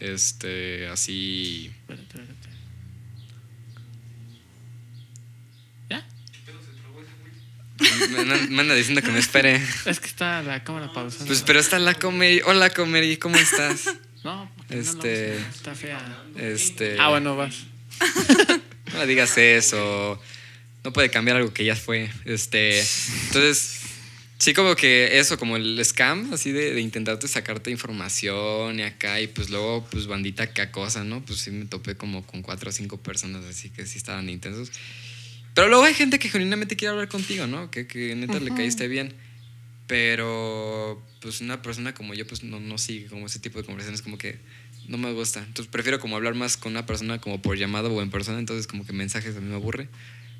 este, 0.00 0.88
así. 0.88 1.70
Espérate, 1.88 2.04
espérate. 2.04 2.53
Me 8.10 8.18
anda, 8.20 8.36
me 8.48 8.60
anda 8.62 8.74
diciendo 8.74 9.02
que 9.02 9.10
me 9.10 9.18
espere. 9.18 9.60
Es 9.86 10.00
que 10.00 10.06
está 10.06 10.42
la 10.42 10.62
cámara 10.64 10.92
pausada. 10.92 11.26
Pues, 11.26 11.42
pero 11.42 11.60
está 11.60 11.78
la 11.78 11.94
Comeri. 11.94 12.40
Hola, 12.44 12.70
Comeri, 12.70 13.16
¿cómo 13.16 13.36
estás? 13.36 13.86
No, 14.24 14.44
no 14.44 14.50
Este- 14.70 15.36
uso, 15.36 15.48
está 15.54 15.74
fea. 15.74 16.24
Este. 16.36 16.96
Ah, 16.98 17.10
bueno, 17.10 17.36
vas. 17.36 17.54
No 18.92 19.00
le 19.00 19.06
digas 19.06 19.36
eso. 19.38 20.20
No 20.84 20.92
puede 20.92 21.10
cambiar 21.10 21.36
algo 21.38 21.52
que 21.52 21.64
ya 21.64 21.74
fue. 21.76 22.10
Este. 22.24 22.80
Entonces. 23.26 23.80
Sí, 24.36 24.52
como 24.52 24.74
que 24.76 25.18
eso, 25.18 25.38
como 25.38 25.56
el 25.56 25.82
scam, 25.84 26.32
así 26.34 26.52
de, 26.52 26.74
de 26.74 26.80
intentarte 26.80 27.28
sacarte 27.28 27.70
información 27.70 28.78
y 28.78 28.82
acá, 28.82 29.20
y 29.20 29.26
pues 29.28 29.48
luego, 29.48 29.86
pues 29.90 30.06
bandita 30.06 30.52
que 30.52 30.60
acosa, 30.60 31.02
¿no? 31.04 31.24
Pues 31.24 31.38
sí 31.40 31.50
me 31.50 31.64
topé 31.64 31.96
como 31.96 32.26
con 32.26 32.42
cuatro 32.42 32.68
o 32.68 32.72
cinco 32.72 32.98
personas 33.00 33.44
así 33.46 33.70
que 33.70 33.86
sí 33.86 33.96
estaban 33.96 34.28
intensos. 34.28 34.70
Pero 35.54 35.68
luego 35.68 35.84
hay 35.84 35.94
gente 35.94 36.18
que 36.18 36.28
genuinamente 36.28 36.76
quiere 36.76 36.92
hablar 36.92 37.08
contigo, 37.08 37.46
¿no? 37.46 37.70
Que, 37.70 37.86
que 37.86 38.14
neta 38.16 38.40
le 38.40 38.52
caíste 38.52 38.88
bien. 38.88 39.14
Pero, 39.86 41.02
pues 41.20 41.40
una 41.40 41.62
persona 41.62 41.94
como 41.94 42.14
yo, 42.14 42.26
pues 42.26 42.42
no, 42.42 42.58
no 42.58 42.78
sigue 42.78 43.06
como 43.06 43.26
ese 43.26 43.38
tipo 43.38 43.58
de 43.58 43.64
conversaciones, 43.64 44.02
como 44.02 44.18
que 44.18 44.38
no 44.88 44.98
me 44.98 45.12
gusta. 45.12 45.40
Entonces 45.40 45.70
prefiero 45.70 46.00
como 46.00 46.16
hablar 46.16 46.34
más 46.34 46.56
con 46.56 46.72
una 46.72 46.86
persona 46.86 47.20
como 47.20 47.40
por 47.40 47.56
llamada 47.56 47.88
o 47.88 48.02
en 48.02 48.10
persona, 48.10 48.38
entonces 48.38 48.66
como 48.66 48.86
que 48.86 48.92
mensajes 48.92 49.36
a 49.36 49.40
mí 49.40 49.48
me 49.48 49.54
aburre. 49.54 49.88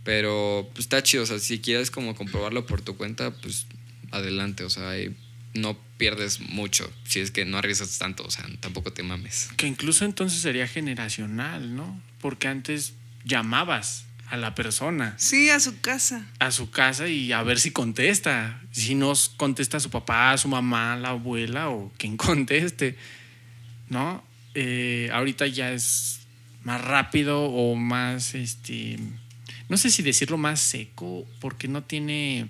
Pero 0.02 0.68
pues 0.74 0.86
está 0.86 1.02
chido, 1.02 1.22
o 1.22 1.26
sea, 1.26 1.38
si 1.38 1.60
quieres 1.60 1.90
como 1.90 2.14
comprobarlo 2.14 2.66
por 2.66 2.82
tu 2.82 2.96
cuenta, 2.96 3.30
pues 3.30 3.66
adelante, 4.10 4.64
o 4.64 4.70
sea, 4.70 4.90
hay 4.90 5.14
no 5.54 5.78
pierdes 5.98 6.40
mucho 6.40 6.92
si 7.04 7.20
es 7.20 7.30
que 7.30 7.44
no 7.44 7.58
arriesgas 7.58 7.96
tanto, 7.98 8.24
o 8.24 8.30
sea, 8.30 8.44
tampoco 8.60 8.92
te 8.92 9.02
mames. 9.02 9.50
Que 9.56 9.66
incluso 9.66 10.04
entonces 10.04 10.40
sería 10.40 10.66
generacional, 10.66 11.76
¿no? 11.76 12.02
Porque 12.20 12.48
antes 12.48 12.94
llamabas 13.24 14.03
a 14.30 14.36
la 14.36 14.54
persona 14.54 15.14
Sí, 15.18 15.50
a 15.50 15.60
su 15.60 15.80
casa. 15.80 16.26
a 16.38 16.50
su 16.50 16.70
casa 16.70 17.08
y 17.08 17.32
a 17.32 17.42
ver 17.42 17.58
si 17.60 17.70
contesta. 17.70 18.60
Si 18.70 18.94
no 18.94 19.12
contesta 19.36 19.78
su 19.80 19.90
papá, 19.90 20.36
su 20.38 20.48
mamá, 20.48 20.96
la 20.96 21.10
abuela 21.10 21.70
o 21.70 21.92
quien 21.96 22.16
conteste, 22.18 22.96
¿no? 23.88 24.24
Eh, 24.54 25.10
ahorita 25.12 25.46
ya 25.46 25.72
es 25.72 26.20
más 26.62 26.80
rápido 26.80 27.42
o 27.44 27.74
más, 27.76 28.34
este, 28.34 28.98
no 29.68 29.76
sé 29.76 29.90
si 29.90 30.02
decirlo 30.02 30.38
más 30.38 30.60
seco, 30.60 31.26
porque 31.40 31.68
no 31.68 31.82
tiene 31.82 32.48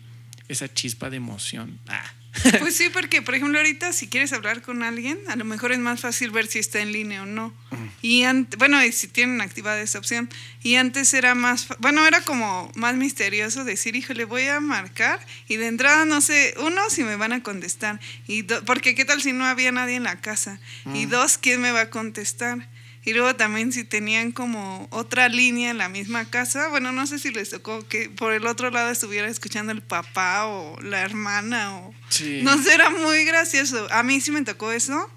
esa 0.49 0.73
chispa 0.73 1.11
de 1.11 1.17
emoción. 1.17 1.79
Ah. 1.89 2.13
Pues 2.61 2.77
sí, 2.77 2.89
porque 2.93 3.23
por 3.23 3.35
ejemplo 3.35 3.59
ahorita 3.59 3.93
si 3.93 4.09
quieres 4.09 4.33
hablar 4.33 4.61
con 4.63 4.83
alguien, 4.83 5.19
a 5.29 5.37
lo 5.37 5.45
mejor 5.45 5.73
es 5.73 5.79
más 5.79 6.01
fácil 6.01 6.31
ver 6.31 6.47
si 6.47 6.59
está 6.59 6.81
en 6.81 6.93
línea 6.93 7.23
o 7.23 7.27
no. 7.27 7.55
Y 8.03 8.23
ant- 8.23 8.57
bueno, 8.59 8.85
y 8.85 8.93
si 8.93 9.09
tienen 9.09 9.41
activada 9.41 9.81
esa 9.81 9.99
opción. 9.99 10.29
Y 10.63 10.75
antes 10.77 11.15
era 11.15 11.35
más, 11.35 11.69
bueno, 11.79 12.07
era 12.07 12.21
como 12.23 12.71
más 12.75 12.97
misterioso 12.97 13.65
decir, 13.65 13.97
híjole, 13.97 14.25
voy 14.25 14.47
a 14.47 14.61
marcar 14.61 15.21
y 15.49 15.57
de 15.57 15.69
entrada 15.69 16.05
no 16.05 16.21
sé, 16.21 16.55
uno, 16.59 16.91
si 16.91 17.03
me 17.05 17.17
van 17.17 17.33
a 17.33 17.43
contestar. 17.43 18.01
Y 18.27 18.43
porque 18.43 18.95
qué 18.95 19.05
tal 19.05 19.23
si 19.23 19.33
no 19.33 19.45
había 19.47 19.73
nadie 19.73 19.97
en 19.97 20.03
la 20.05 20.21
casa. 20.21 20.61
Y 20.95 21.07
dos, 21.07 21.39
¿quién 21.39 21.61
me 21.61 21.71
va 21.73 21.83
a 21.83 21.91
contestar? 21.91 22.69
Y 23.05 23.13
luego 23.13 23.37
también 23.37 23.73
si 23.73 23.85
tenían 23.85 24.33
como 24.33 24.89
otra 24.91 25.29
línea 25.29 25.71
en 25.71 25.79
la 25.79 25.89
misma 25.89 26.25
casa, 26.31 26.69
bueno, 26.69 26.91
no 26.91 27.07
sé 27.07 27.19
si 27.19 27.31
les 27.31 27.51
tocó 27.51 27.87
que 27.87 28.09
por 28.09 28.33
el 28.33 28.47
otro 28.47 28.71
lado 28.71 28.91
estuviera 28.91 29.29
escuchando 29.29 29.73
el 29.73 29.83
papá 29.83 30.47
o 30.47 30.81
la 30.81 31.03
hermana 31.03 31.77
o... 31.77 31.95
Sí. 32.09 32.41
No 32.43 32.63
sé, 32.63 32.75
era 32.75 32.89
muy 32.91 33.25
gracioso. 33.25 33.87
A 33.91 34.03
mí 34.03 34.21
sí 34.21 34.31
me 34.31 34.43
tocó 34.43 34.73
eso. 34.73 35.11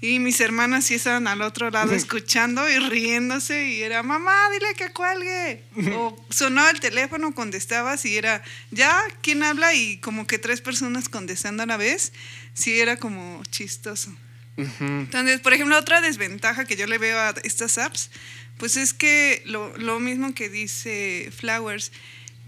Y 0.00 0.18
mis 0.18 0.38
hermanas 0.40 0.84
sí 0.84 0.94
estaban 0.94 1.26
al 1.26 1.40
otro 1.40 1.70
lado 1.70 1.94
escuchando 1.94 2.68
y 2.68 2.78
riéndose 2.78 3.68
y 3.68 3.82
era, 3.82 4.02
mamá, 4.02 4.50
dile 4.52 4.74
que 4.76 4.92
cuelgue. 4.92 5.64
O 5.96 6.22
sonaba 6.28 6.70
el 6.70 6.78
teléfono, 6.78 7.34
contestabas 7.34 8.04
y 8.04 8.18
era, 8.18 8.42
¿ya? 8.70 9.02
¿Quién 9.22 9.42
habla? 9.42 9.72
Y 9.72 9.96
como 9.98 10.26
que 10.26 10.38
tres 10.38 10.60
personas 10.60 11.08
contestando 11.08 11.62
a 11.62 11.66
la 11.66 11.78
vez. 11.78 12.12
Sí, 12.52 12.78
era 12.78 12.98
como 12.98 13.42
chistoso. 13.50 14.14
Entonces, 14.56 15.40
por 15.40 15.52
ejemplo, 15.52 15.76
otra 15.76 16.00
desventaja 16.00 16.64
que 16.64 16.76
yo 16.76 16.86
le 16.86 16.98
veo 16.98 17.18
a 17.18 17.34
estas 17.42 17.78
apps, 17.78 18.10
pues 18.56 18.76
es 18.76 18.94
que 18.94 19.42
lo, 19.46 19.76
lo 19.76 19.98
mismo 20.00 20.34
que 20.34 20.48
dice 20.48 21.32
Flowers, 21.36 21.90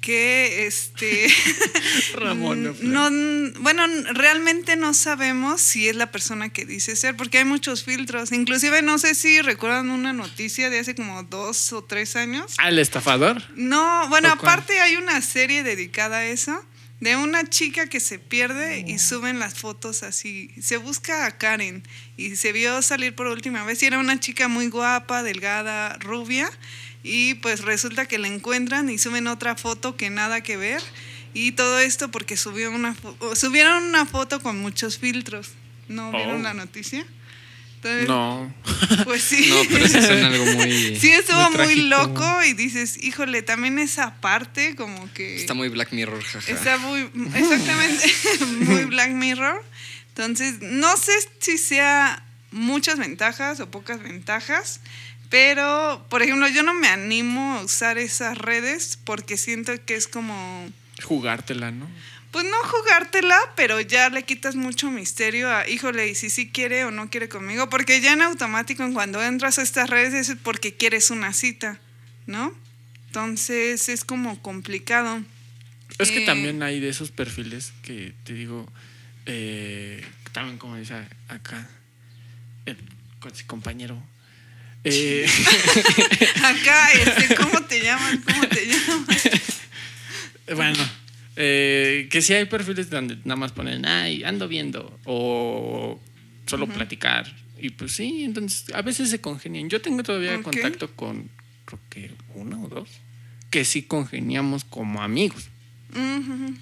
que 0.00 0.66
este 0.66 1.26
Ramona 2.14 2.72
no 2.80 3.10
bueno 3.60 3.84
realmente 4.12 4.76
no 4.76 4.94
sabemos 4.94 5.60
si 5.60 5.88
es 5.88 5.96
la 5.96 6.12
persona 6.12 6.48
que 6.48 6.64
dice 6.64 6.94
ser 6.94 7.16
porque 7.16 7.38
hay 7.38 7.44
muchos 7.44 7.82
filtros. 7.82 8.30
Inclusive 8.30 8.82
no 8.82 8.98
sé 8.98 9.16
si 9.16 9.40
recuerdan 9.42 9.90
una 9.90 10.12
noticia 10.12 10.70
de 10.70 10.78
hace 10.78 10.94
como 10.94 11.24
dos 11.24 11.72
o 11.72 11.82
tres 11.82 12.14
años. 12.14 12.54
El 12.64 12.78
estafador. 12.78 13.42
no, 13.56 14.08
bueno, 14.08 14.28
aparte 14.30 14.80
hay 14.80 14.94
una 14.94 15.20
serie 15.22 15.64
dedicada 15.64 16.18
a 16.18 16.26
eso, 16.26 16.64
de 17.00 17.16
una 17.16 17.44
chica 17.44 17.88
que 17.88 18.00
se 18.00 18.18
pierde 18.18 18.84
y 18.86 18.98
suben 18.98 19.38
las 19.38 19.54
fotos 19.54 20.02
así. 20.02 20.50
Se 20.60 20.78
busca 20.78 21.26
a 21.26 21.36
Karen 21.36 21.82
y 22.16 22.36
se 22.36 22.52
vio 22.52 22.80
salir 22.82 23.14
por 23.14 23.26
última 23.26 23.64
vez 23.64 23.82
y 23.82 23.86
era 23.86 23.98
una 23.98 24.18
chica 24.18 24.48
muy 24.48 24.68
guapa, 24.68 25.22
delgada, 25.22 25.96
rubia 25.98 26.50
y 27.02 27.34
pues 27.34 27.60
resulta 27.62 28.06
que 28.06 28.18
la 28.18 28.28
encuentran 28.28 28.88
y 28.88 28.98
suben 28.98 29.26
otra 29.26 29.56
foto 29.56 29.96
que 29.96 30.08
nada 30.10 30.40
que 30.40 30.56
ver 30.56 30.82
y 31.34 31.52
todo 31.52 31.78
esto 31.80 32.10
porque 32.10 32.36
subió 32.38 32.70
una 32.70 32.96
subieron 33.34 33.84
una 33.84 34.06
foto 34.06 34.40
con 34.40 34.58
muchos 34.58 34.98
filtros. 34.98 35.50
¿No 35.88 36.10
vieron 36.10 36.40
Oh. 36.40 36.42
la 36.42 36.54
noticia? 36.54 37.06
Entonces, 37.76 38.08
No. 38.08 38.54
Pues 39.04 39.22
sí. 39.22 39.48
No, 39.48 39.62
pero 39.70 39.86
sí 39.86 40.00
suena 40.00 40.28
algo 40.28 40.44
muy... 40.44 40.96
Sí, 41.00 41.10
estuvo 41.10 41.50
Muy 41.50 41.76
loco 41.88 42.44
y 42.44 42.52
dices, 42.52 43.02
híjole, 43.02 43.42
también 43.42 43.78
esa 43.78 44.14
parte 44.20 44.74
como 44.76 45.12
que... 45.12 45.36
Está 45.36 45.54
muy 45.54 45.68
Black 45.68 45.92
Mirror, 45.92 46.22
jaja. 46.22 46.52
Está 46.52 46.78
muy, 46.78 47.08
exactamente, 47.34 48.12
muy 48.64 48.84
Black 48.84 49.10
Mirror. 49.10 49.64
Entonces, 50.08 50.56
no 50.60 50.96
sé 50.96 51.12
si 51.40 51.58
sea 51.58 52.22
muchas 52.50 52.98
ventajas 52.98 53.60
o 53.60 53.70
pocas 53.70 54.02
ventajas, 54.02 54.80
pero, 55.28 56.06
por 56.08 56.22
ejemplo, 56.22 56.48
yo 56.48 56.62
no 56.62 56.72
me 56.72 56.88
animo 56.88 57.58
a 57.58 57.62
usar 57.62 57.98
esas 57.98 58.38
redes 58.38 58.98
porque 59.04 59.36
siento 59.36 59.72
que 59.84 59.96
es 59.96 60.06
como, 60.06 60.70
Jugártela, 61.02 61.70
¿no? 61.70 61.88
Pues 62.36 62.44
no 62.50 62.56
jugártela, 62.68 63.38
pero 63.56 63.80
ya 63.80 64.10
le 64.10 64.22
quitas 64.24 64.56
mucho 64.56 64.90
misterio 64.90 65.50
a, 65.50 65.66
híjole, 65.66 66.08
y 66.08 66.14
si 66.14 66.28
sí 66.28 66.50
quiere 66.50 66.84
o 66.84 66.90
no 66.90 67.08
quiere 67.08 67.30
conmigo, 67.30 67.70
porque 67.70 68.02
ya 68.02 68.12
en 68.12 68.20
automático 68.20 68.82
en 68.84 68.92
cuando 68.92 69.22
entras 69.24 69.58
a 69.58 69.62
estas 69.62 69.88
redes 69.88 70.28
es 70.28 70.36
porque 70.42 70.74
quieres 70.74 71.08
una 71.10 71.32
cita, 71.32 71.80
¿no? 72.26 72.54
Entonces 73.06 73.88
es 73.88 74.04
como 74.04 74.42
complicado. 74.42 75.22
Es 75.98 76.10
que 76.10 76.24
Eh. 76.24 76.26
también 76.26 76.62
hay 76.62 76.78
de 76.78 76.90
esos 76.90 77.10
perfiles 77.10 77.72
que 77.80 78.12
te 78.24 78.34
digo, 78.34 78.70
eh, 79.24 80.04
también 80.32 80.58
como 80.58 80.76
dice 80.76 80.92
acá, 81.28 81.66
el 82.66 82.76
co- 83.18 83.30
compañero. 83.46 83.96
Eh, 84.84 85.26
Acá, 86.44 86.92
este, 86.92 87.34
¿cómo 87.34 87.62
te 87.62 87.80
llaman? 87.82 88.22
¿Cómo 88.22 88.46
te 88.46 88.66
llaman? 88.66 89.06
bueno, 90.54 90.88
eh, 91.36 92.08
que 92.10 92.22
sí 92.22 92.32
hay 92.32 92.46
perfiles 92.46 92.88
donde 92.90 93.16
nada 93.24 93.36
más 93.36 93.52
ponen, 93.52 93.84
ay, 93.86 94.24
ando 94.24 94.48
viendo, 94.48 94.98
o 95.04 96.00
solo 96.46 96.66
platicar. 96.66 97.30
Y 97.60 97.70
pues 97.70 97.92
sí, 97.92 98.24
entonces 98.24 98.64
a 98.74 98.82
veces 98.82 99.08
se 99.10 99.20
congenian. 99.20 99.68
Yo 99.68 99.80
tengo 99.80 100.02
todavía 100.02 100.34
contacto 100.42 100.90
con, 100.94 101.28
creo 101.64 101.80
que 101.90 102.10
uno 102.34 102.64
o 102.64 102.68
dos, 102.68 102.88
que 103.50 103.64
sí 103.64 103.82
congeniamos 103.82 104.64
como 104.64 105.02
amigos. 105.02 105.48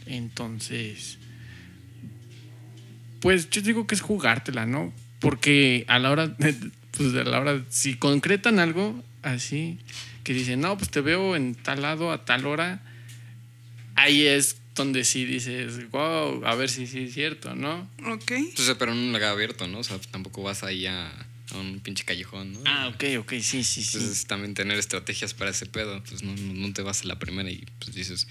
Entonces, 0.06 1.18
pues 3.20 3.48
yo 3.50 3.62
digo 3.62 3.87
que 3.87 3.94
es 3.94 4.00
jugártela, 4.00 4.66
¿no? 4.66 4.92
Porque 5.18 5.84
a 5.88 5.98
la 5.98 6.10
hora, 6.10 6.28
de- 6.28 6.54
pues 6.92 7.14
a 7.14 7.24
la 7.24 7.40
hora, 7.40 7.64
si 7.70 7.94
concretan 7.96 8.58
algo 8.58 9.02
así, 9.22 9.78
que 10.22 10.34
dicen, 10.34 10.60
no, 10.60 10.76
pues 10.78 10.90
te 10.90 11.00
veo 11.00 11.34
en 11.37 11.54
tal 11.54 11.82
lado 11.82 12.12
a 12.12 12.24
tal 12.24 12.46
hora, 12.46 12.80
ahí 13.96 14.22
es 14.26 14.56
donde 14.74 15.04
sí 15.04 15.24
dices, 15.24 15.90
wow, 15.90 16.44
a 16.44 16.54
ver 16.54 16.68
si 16.68 16.87
sí 16.87 17.04
es 17.04 17.14
cierto, 17.14 17.54
¿no? 17.54 17.88
Ok. 18.06 18.32
Entonces, 18.32 18.74
pero 18.78 18.92
en 18.92 18.98
un 18.98 19.12
lugar 19.12 19.30
abierto, 19.30 19.66
¿no? 19.68 19.78
O 19.78 19.84
sea, 19.84 19.98
tampoco 20.10 20.42
vas 20.42 20.64
ahí 20.64 20.87
a, 20.87 21.08
a 21.52 21.58
un 21.58 21.80
pinche 21.80 22.04
callejón, 22.04 22.54
¿no? 22.54 22.60
Ah, 22.64 22.88
ok, 22.88 23.04
ok, 23.20 23.32
sí, 23.34 23.62
sí, 23.62 23.82
sí. 23.82 23.96
Entonces 23.98 24.26
también 24.26 24.54
tener 24.54 24.78
estrategias 24.78 25.32
para 25.32 25.50
ese 25.50 25.66
pedo, 25.66 26.02
pues 26.08 26.22
no, 26.22 26.34
no, 26.34 26.72
te 26.72 26.82
vas 26.82 27.02
a 27.02 27.04
la 27.04 27.18
primera 27.18 27.50
y 27.50 27.64
pues 27.78 27.94
dices, 27.94 28.26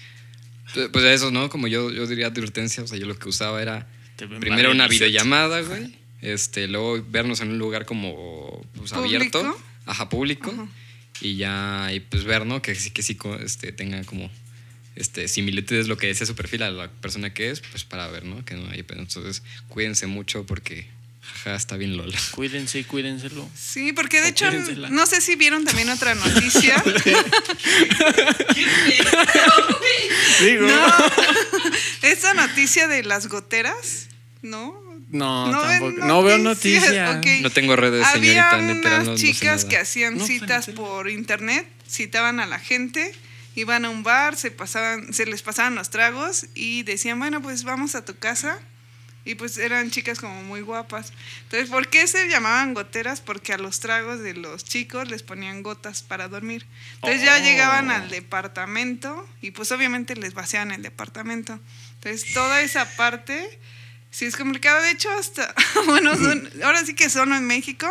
pues 0.74 0.88
pues, 0.88 1.04
eso, 1.04 1.30
¿no? 1.30 1.48
Como 1.48 1.66
yo, 1.66 1.90
yo 1.90 2.06
diría 2.06 2.26
advertencia, 2.26 2.82
o 2.82 2.86
sea, 2.86 2.98
yo 2.98 3.06
lo 3.06 3.18
que 3.18 3.28
usaba 3.28 3.62
era 3.62 3.88
primero 4.16 4.70
una 4.70 4.86
videollamada, 4.86 5.62
güey, 5.62 5.94
este, 6.20 6.68
luego 6.68 7.02
vernos 7.08 7.40
en 7.40 7.52
un 7.52 7.58
lugar 7.58 7.86
como 7.86 8.62
pues, 8.74 8.92
abierto, 8.92 9.56
ajá, 9.86 10.10
público, 10.10 10.50
Ajá. 10.50 10.68
y 11.22 11.36
ya, 11.36 11.90
y 11.92 12.00
pues 12.00 12.24
ver, 12.24 12.44
¿no? 12.44 12.60
Que 12.60 12.74
sí, 12.74 12.90
que 12.90 13.02
sí 13.02 13.16
este, 13.40 13.72
tenga 13.72 14.04
como 14.04 14.30
este, 14.96 15.28
similitudes 15.28 15.88
lo 15.88 15.96
que 15.96 16.06
decía 16.08 16.26
su 16.26 16.34
perfil 16.34 16.62
a 16.62 16.70
la 16.70 16.88
persona 16.90 17.32
que 17.34 17.50
es, 17.50 17.60
pues 17.60 17.84
para 17.84 18.06
ver, 18.08 18.24
¿no? 18.24 18.44
Que 18.44 18.54
no 18.54 18.70
hay 18.70 18.82
pedo. 18.82 19.00
Entonces, 19.00 19.42
cuídense 19.68 20.06
mucho 20.06 20.44
porque, 20.46 20.86
jaja, 21.22 21.54
está 21.56 21.76
bien 21.76 21.96
lola. 21.96 22.16
Cuídense 22.32 22.78
y 22.80 22.84
cuídenselo. 22.84 23.48
Sí, 23.56 23.92
porque 23.92 24.20
de 24.20 24.26
O 24.26 24.30
hecho, 24.30 24.46
cuídensela. 24.48 24.90
no 24.90 25.06
sé 25.06 25.20
si 25.20 25.36
vieron 25.36 25.64
también 25.64 25.88
otra 25.88 26.14
noticia. 26.14 26.82
Digo. 30.40 30.66
no, 30.66 30.86
esta 32.02 32.34
noticia 32.34 32.88
de 32.88 33.02
las 33.04 33.28
goteras, 33.28 34.08
¿no? 34.42 34.82
No, 35.10 35.50
No 35.50 35.62
tampoco. 35.62 36.06
No 36.06 36.22
veo 36.22 36.38
noticias. 36.38 37.20
No 37.42 37.50
tengo 37.50 37.76
redes, 37.76 38.04
Había 38.06 38.50
señorita, 38.50 38.74
neta, 38.74 38.88
unas 38.88 39.04
no- 39.04 39.10
no 39.12 39.18
sé 39.18 39.26
chicas 39.32 39.64
que 39.64 39.76
hacían 39.76 40.18
No, 40.18 40.26
citas 40.26 40.66
por 40.68 41.08
internet, 41.08 41.66
citaban 41.88 42.40
a 42.40 42.46
la 42.46 42.58
gente, 42.58 43.14
iban 43.54 43.84
a 43.84 43.90
un 43.90 44.02
bar, 44.02 44.36
se 44.36 44.50
pasaban, 44.50 45.12
se 45.12 45.26
les 45.26 45.42
pasaban 45.42 45.74
los 45.74 45.90
tragos 45.90 46.46
y 46.54 46.82
decían, 46.82 47.18
bueno, 47.18 47.40
pues 47.42 47.64
vamos 47.64 47.94
a 47.94 48.04
tu 48.04 48.16
casa. 48.18 48.58
Y 49.26 49.36
pues 49.36 49.56
eran 49.56 49.90
chicas 49.90 50.18
como 50.20 50.42
muy 50.42 50.60
guapas. 50.60 51.10
Entonces, 51.44 51.70
¿por 51.70 51.88
qué 51.88 52.06
se 52.06 52.28
llamaban 52.28 52.74
goteras? 52.74 53.22
Porque 53.22 53.54
a 53.54 53.56
los 53.58 53.80
tragos 53.80 54.20
de 54.20 54.34
los 54.34 54.64
chicos 54.64 55.08
les 55.08 55.22
ponían 55.22 55.62
gotas 55.62 56.02
para 56.02 56.28
dormir. 56.28 56.66
Entonces 56.96 57.22
ya 57.22 57.36
Oh. 57.36 57.42
llegaban 57.42 57.90
al 57.90 58.10
departamento 58.10 59.26
y 59.40 59.52
pues 59.52 59.72
obviamente 59.72 60.14
les 60.14 60.34
vaciaban 60.34 60.72
el 60.72 60.82
departamento. 60.82 61.58
Entonces 61.94 62.34
toda 62.34 62.60
esa 62.60 62.84
parte 62.96 63.58
sí 64.10 64.26
es 64.26 64.36
complicado. 64.36 64.82
De 64.82 64.90
hecho, 64.90 65.10
hasta, 65.12 65.54
bueno, 65.86 66.14
son- 66.16 66.50
ahora 66.62 66.84
sí 66.84 66.94
que 66.94 67.08
son 67.08 67.32
en 67.32 67.46
México, 67.46 67.88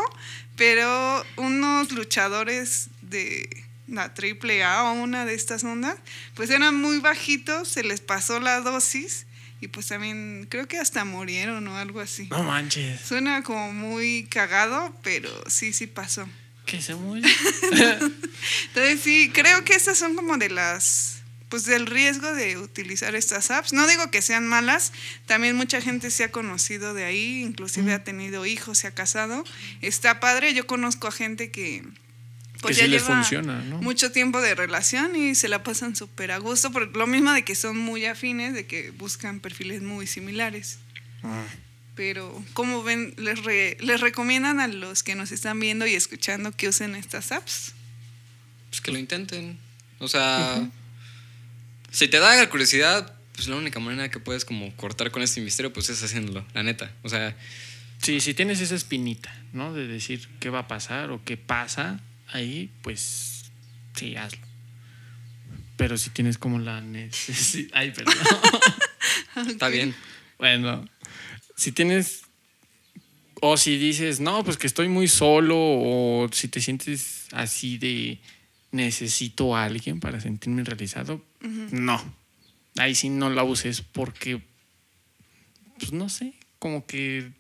pero 0.55 1.26
unos 1.38 1.91
luchadores 1.93 2.89
de 3.01 3.62
la 3.88 4.13
triple 4.13 4.63
A 4.63 4.84
o 4.84 4.93
una 4.93 5.25
de 5.25 5.34
estas 5.34 5.63
ondas, 5.63 5.97
pues 6.36 6.49
eran 6.49 6.75
muy 6.75 6.99
bajitos, 6.99 7.67
se 7.67 7.84
les 7.84 8.01
pasó 8.01 8.39
la 8.39 8.61
dosis 8.61 9.25
y 9.63 9.69
pues 9.69 9.88
también 9.88 10.45
creo 10.49 10.67
que 10.67 10.77
hasta 10.77 11.05
murieron 11.05 11.65
o 11.69 11.77
algo 11.77 12.01
así. 12.01 12.27
No 12.29 12.43
manches. 12.43 12.99
Suena 12.99 13.43
como 13.43 13.71
muy 13.71 14.27
cagado, 14.29 14.93
pero 15.03 15.29
sí, 15.47 15.71
sí 15.71 15.88
pasó. 15.88 16.27
Que 16.65 16.81
se 16.81 16.95
muere. 16.95 17.29
Entonces 18.67 18.99
sí, 19.01 19.31
creo 19.34 19.63
que 19.63 19.73
estas 19.73 19.97
son 19.97 20.15
como 20.15 20.36
de 20.38 20.49
las, 20.49 21.21
pues 21.47 21.65
del 21.65 21.86
riesgo 21.86 22.34
de 22.34 22.57
utilizar 22.57 23.15
estas 23.15 23.51
apps. 23.51 23.71
No 23.71 23.88
digo 23.88 24.11
que 24.11 24.21
sean 24.21 24.47
malas, 24.47 24.91
también 25.27 25.55
mucha 25.55 25.79
gente 25.79 26.11
se 26.11 26.25
ha 26.25 26.31
conocido 26.31 26.93
de 26.93 27.05
ahí, 27.05 27.43
inclusive 27.43 27.93
ha 27.93 28.03
tenido 28.03 28.45
hijos, 28.45 28.79
se 28.79 28.88
ha 28.88 28.91
casado. 28.91 29.45
Está 29.81 30.19
padre, 30.19 30.53
yo 30.53 30.67
conozco 30.67 31.07
a 31.07 31.11
gente 31.11 31.51
que 31.51 31.84
pues 32.64 32.76
Que 32.78 32.82
ya 32.82 32.86
sí 32.86 32.91
les 32.91 33.03
lleva 33.03 33.16
funciona, 33.16 33.61
¿no? 33.61 33.80
mucho 33.82 34.11
tiempo 34.11 34.41
de 34.41 34.55
relación 34.55 35.16
y 35.16 35.36
se 35.36 35.47
la 35.47 35.61
pasan 35.61 35.95
súper 35.95 36.32
a 36.32 36.39
gusto, 36.39 36.72
por 36.72 36.95
lo 36.97 37.05
mismo 37.05 37.32
de 37.32 37.43
que 37.45 37.53
son 37.53 37.78
muy 37.78 38.05
afines, 38.05 38.55
de 38.55 38.66
que 38.66 38.89
buscan 38.89 39.39
perfiles 39.39 39.84
muy 39.84 40.07
similares. 40.07 40.80
Ah. 41.22 41.43
Pero, 41.95 42.43
¿cómo 42.53 42.82
ven? 42.82 43.14
¿Les, 43.18 43.43
re- 43.43 43.78
¿Les 43.82 44.01
recomiendan 44.01 44.59
a 44.59 44.68
los 44.68 45.03
que 45.03 45.14
nos 45.14 45.32
están 45.32 45.59
viendo 45.59 45.86
y 45.86 45.93
escuchando 45.93 46.51
que 46.51 46.68
usen 46.68 46.95
estas 46.95 47.32
apps? 47.32 47.74
Pues 48.70 48.82
que 48.82 48.91
lo 48.91 48.97
intenten. 48.97 49.59
O 49.99 50.07
sea, 50.07 50.68
si 51.91 52.07
te 52.07 52.18
da 52.20 52.36
la 52.36 52.49
curiosidad, 52.49 53.14
pues 53.36 53.47
la 53.47 53.55
única 53.57 53.80
manera 53.80 54.09
que 54.09 54.20
puedes 54.20 54.43
como 54.45 54.76
cortar 54.76 55.11
con 55.11 55.22
este 55.22 55.39
misterio, 55.41 55.72
pues 55.72 55.89
es 55.89 56.01
haciéndolo, 56.01 56.45
la 56.53 56.64
neta. 56.64 56.91
O 57.03 57.09
sea, 57.09 57.36
Sí, 58.01 58.20
si 58.20 58.34
tienes 58.34 58.59
esa 58.59 58.76
espinita, 58.76 59.34
¿no? 59.53 59.74
De 59.74 59.88
decir 59.88 60.28
qué 60.41 60.49
va 60.49 60.59
a 60.59 60.68
pasar 60.68 61.09
o 61.11 61.24
qué 61.24 61.38
pasa 61.38 62.01
ahí, 62.28 62.71
pues 62.82 63.51
sí, 63.95 64.15
hazlo. 64.15 64.45
Pero 65.78 65.97
si 65.97 66.09
tienes 66.11 66.38
como 66.38 66.59
la 66.59 66.82
necesidad. 66.82 67.69
Ay, 67.74 67.91
perdón. 67.91 68.15
está 69.49 69.69
bien. 69.69 69.95
bueno, 70.38 70.88
si 71.55 71.71
tienes. 71.71 72.21
O 73.45 73.57
si 73.57 73.78
dices, 73.78 74.21
no, 74.21 74.43
pues 74.45 74.55
que 74.55 74.67
estoy 74.67 74.88
muy 74.88 75.09
solo, 75.09 75.57
o 75.57 76.30
si 76.32 76.47
te 76.47 76.61
sientes 76.61 77.28
así 77.34 77.78
de 77.78 78.21
necesito 78.71 79.55
a 79.55 79.65
alguien 79.65 79.99
para 79.99 80.21
sentirme 80.21 80.63
realizado, 80.63 81.21
no. 81.41 82.01
Ahí 82.78 82.95
sí 82.95 83.09
no 83.09 83.30
la 83.30 83.43
uses 83.43 83.82
porque, 83.82 84.41
pues 85.78 85.91
no 85.91 86.07
sé, 86.07 86.34
como 86.57 86.86
que 86.86 87.32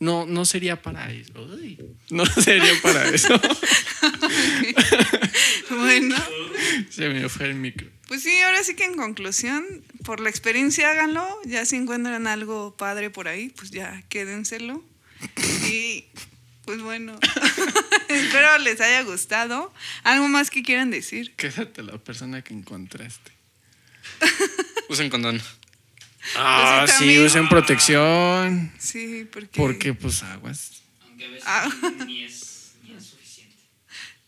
no, 0.00 0.26
no 0.26 0.44
sería 0.44 0.80
para 0.82 1.12
eso. 1.12 1.32
Uy, 1.42 1.78
no 2.10 2.26
sería 2.42 2.72
para 2.82 3.08
eso. 3.08 3.40
Bueno, 5.70 6.16
Se 6.90 7.08
me 7.08 7.28
fue 7.28 7.46
el 7.46 7.54
micro. 7.54 7.88
pues 8.08 8.22
sí, 8.22 8.38
ahora 8.40 8.62
sí 8.64 8.74
que 8.74 8.84
en 8.84 8.96
conclusión, 8.96 9.64
por 10.04 10.20
la 10.20 10.28
experiencia 10.28 10.90
háganlo, 10.90 11.26
ya 11.44 11.64
si 11.64 11.76
encuentran 11.76 12.26
algo 12.26 12.76
padre 12.76 13.08
por 13.10 13.28
ahí, 13.28 13.50
pues 13.50 13.70
ya 13.70 14.02
quédenselo. 14.08 14.82
Y 15.68 16.04
pues 16.64 16.82
bueno, 16.82 17.18
espero 18.08 18.58
les 18.58 18.80
haya 18.80 19.02
gustado. 19.02 19.72
¿Algo 20.02 20.28
más 20.28 20.50
que 20.50 20.62
quieran 20.62 20.90
decir? 20.90 21.34
Quédate 21.36 21.82
la 21.82 21.98
persona 21.98 22.42
que 22.42 22.52
encontraste. 22.54 23.32
Usen 24.88 25.08
condón. 25.08 25.40
Ah, 26.36 26.86
sí, 26.98 27.18
usen 27.18 27.48
protección. 27.48 28.72
Sí, 28.78 29.26
porque... 29.32 29.48
Porque, 29.56 29.94
pues, 29.94 30.22
aguas. 30.22 30.82
Aunque 31.02 31.24
a 31.24 31.28
veces 31.28 31.44
Ah. 31.46 31.68
ni, 32.06 32.24
es, 32.24 32.72
ni 32.82 32.94
es 32.96 33.06
suficiente. 33.06 33.56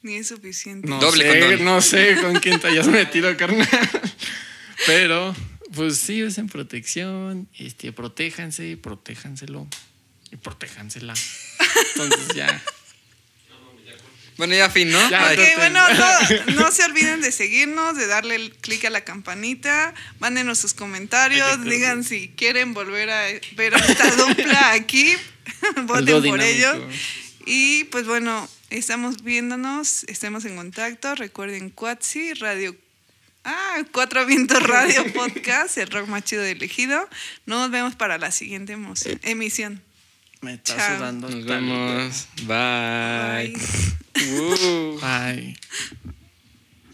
Ni 0.03 0.15
es 0.17 0.29
suficiente. 0.29 0.89
No 0.89 0.99
Doble 0.99 1.31
sé, 1.31 1.41
condón. 1.41 1.65
no 1.65 1.81
sé 1.83 2.17
con 2.21 2.35
quién 2.41 2.59
te 2.61 2.69
hayas 2.69 2.89
metido, 2.89 3.37
carnal. 3.37 3.69
Pero, 4.87 5.35
pues 5.75 5.99
sí, 5.99 6.23
usen 6.25 6.49
protección. 6.49 7.49
Este, 7.59 7.93
protéjanse, 7.93 8.77
protéjanselo. 8.77 9.67
Y 10.31 10.37
protéjansela. 10.37 11.15
Entonces 11.95 12.29
ya. 12.35 12.63
Bueno, 14.39 14.55
ya 14.55 14.71
fin, 14.71 14.91
¿no? 14.91 15.11
Ya, 15.11 15.29
Bye. 15.29 15.35
Ok, 15.35 15.39
Entonces- 15.41 15.57
bueno, 15.57 15.81
no, 16.55 16.55
no 16.65 16.71
se 16.73 16.85
olviden 16.85 17.21
de 17.21 17.33
seguirnos, 17.33 17.97
de 17.97 18.07
darle 18.07 18.35
el 18.37 18.53
clic 18.53 18.85
a 18.87 18.91
la 18.91 19.03
campanita, 19.05 19.95
mándenos 20.21 20.59
sus 20.59 20.75
comentarios, 20.75 21.65
digan 21.65 22.03
si 22.05 22.29
quieren 22.31 22.73
volver 22.75 23.11
a 23.11 23.25
ver 23.57 23.75
a 23.75 23.79
esta 23.79 24.11
dupla 24.17 24.71
aquí, 24.73 25.15
voten 25.85 26.07
por 26.07 26.23
dinámico. 26.23 26.37
ello. 26.43 26.89
Y 27.47 27.85
pues 27.85 28.07
bueno, 28.07 28.49
estamos 28.71 29.23
viéndonos, 29.23 30.05
estemos 30.05 30.45
en 30.45 30.57
contacto, 30.57 31.15
recuerden 31.15 31.71
Cuatsi, 31.71 32.35
Radio... 32.35 32.77
Ah, 33.45 33.83
Cuatro 33.91 34.25
Vientos 34.25 34.63
Radio 34.63 35.13
Podcast, 35.15 35.77
el 35.77 35.91
rock 35.91 36.07
más 36.07 36.23
chido 36.23 36.43
de 36.43 36.53
elegido. 36.53 37.09
Nos 37.45 37.73
vemos 37.73 37.97
para 37.97 38.17
la 38.17 38.31
siguiente 38.31 38.73
emoción- 38.75 39.19
emisión. 39.25 39.83
Me 40.43 40.55
está 40.55 40.77
Chao. 40.77 40.97
sudando. 40.97 41.29
Nos 41.29 41.45
vemos. 41.45 42.27
Bye. 42.43 42.47
Bye. 42.47 43.55
Uh. 44.15 45.01
Bye. 45.01 45.57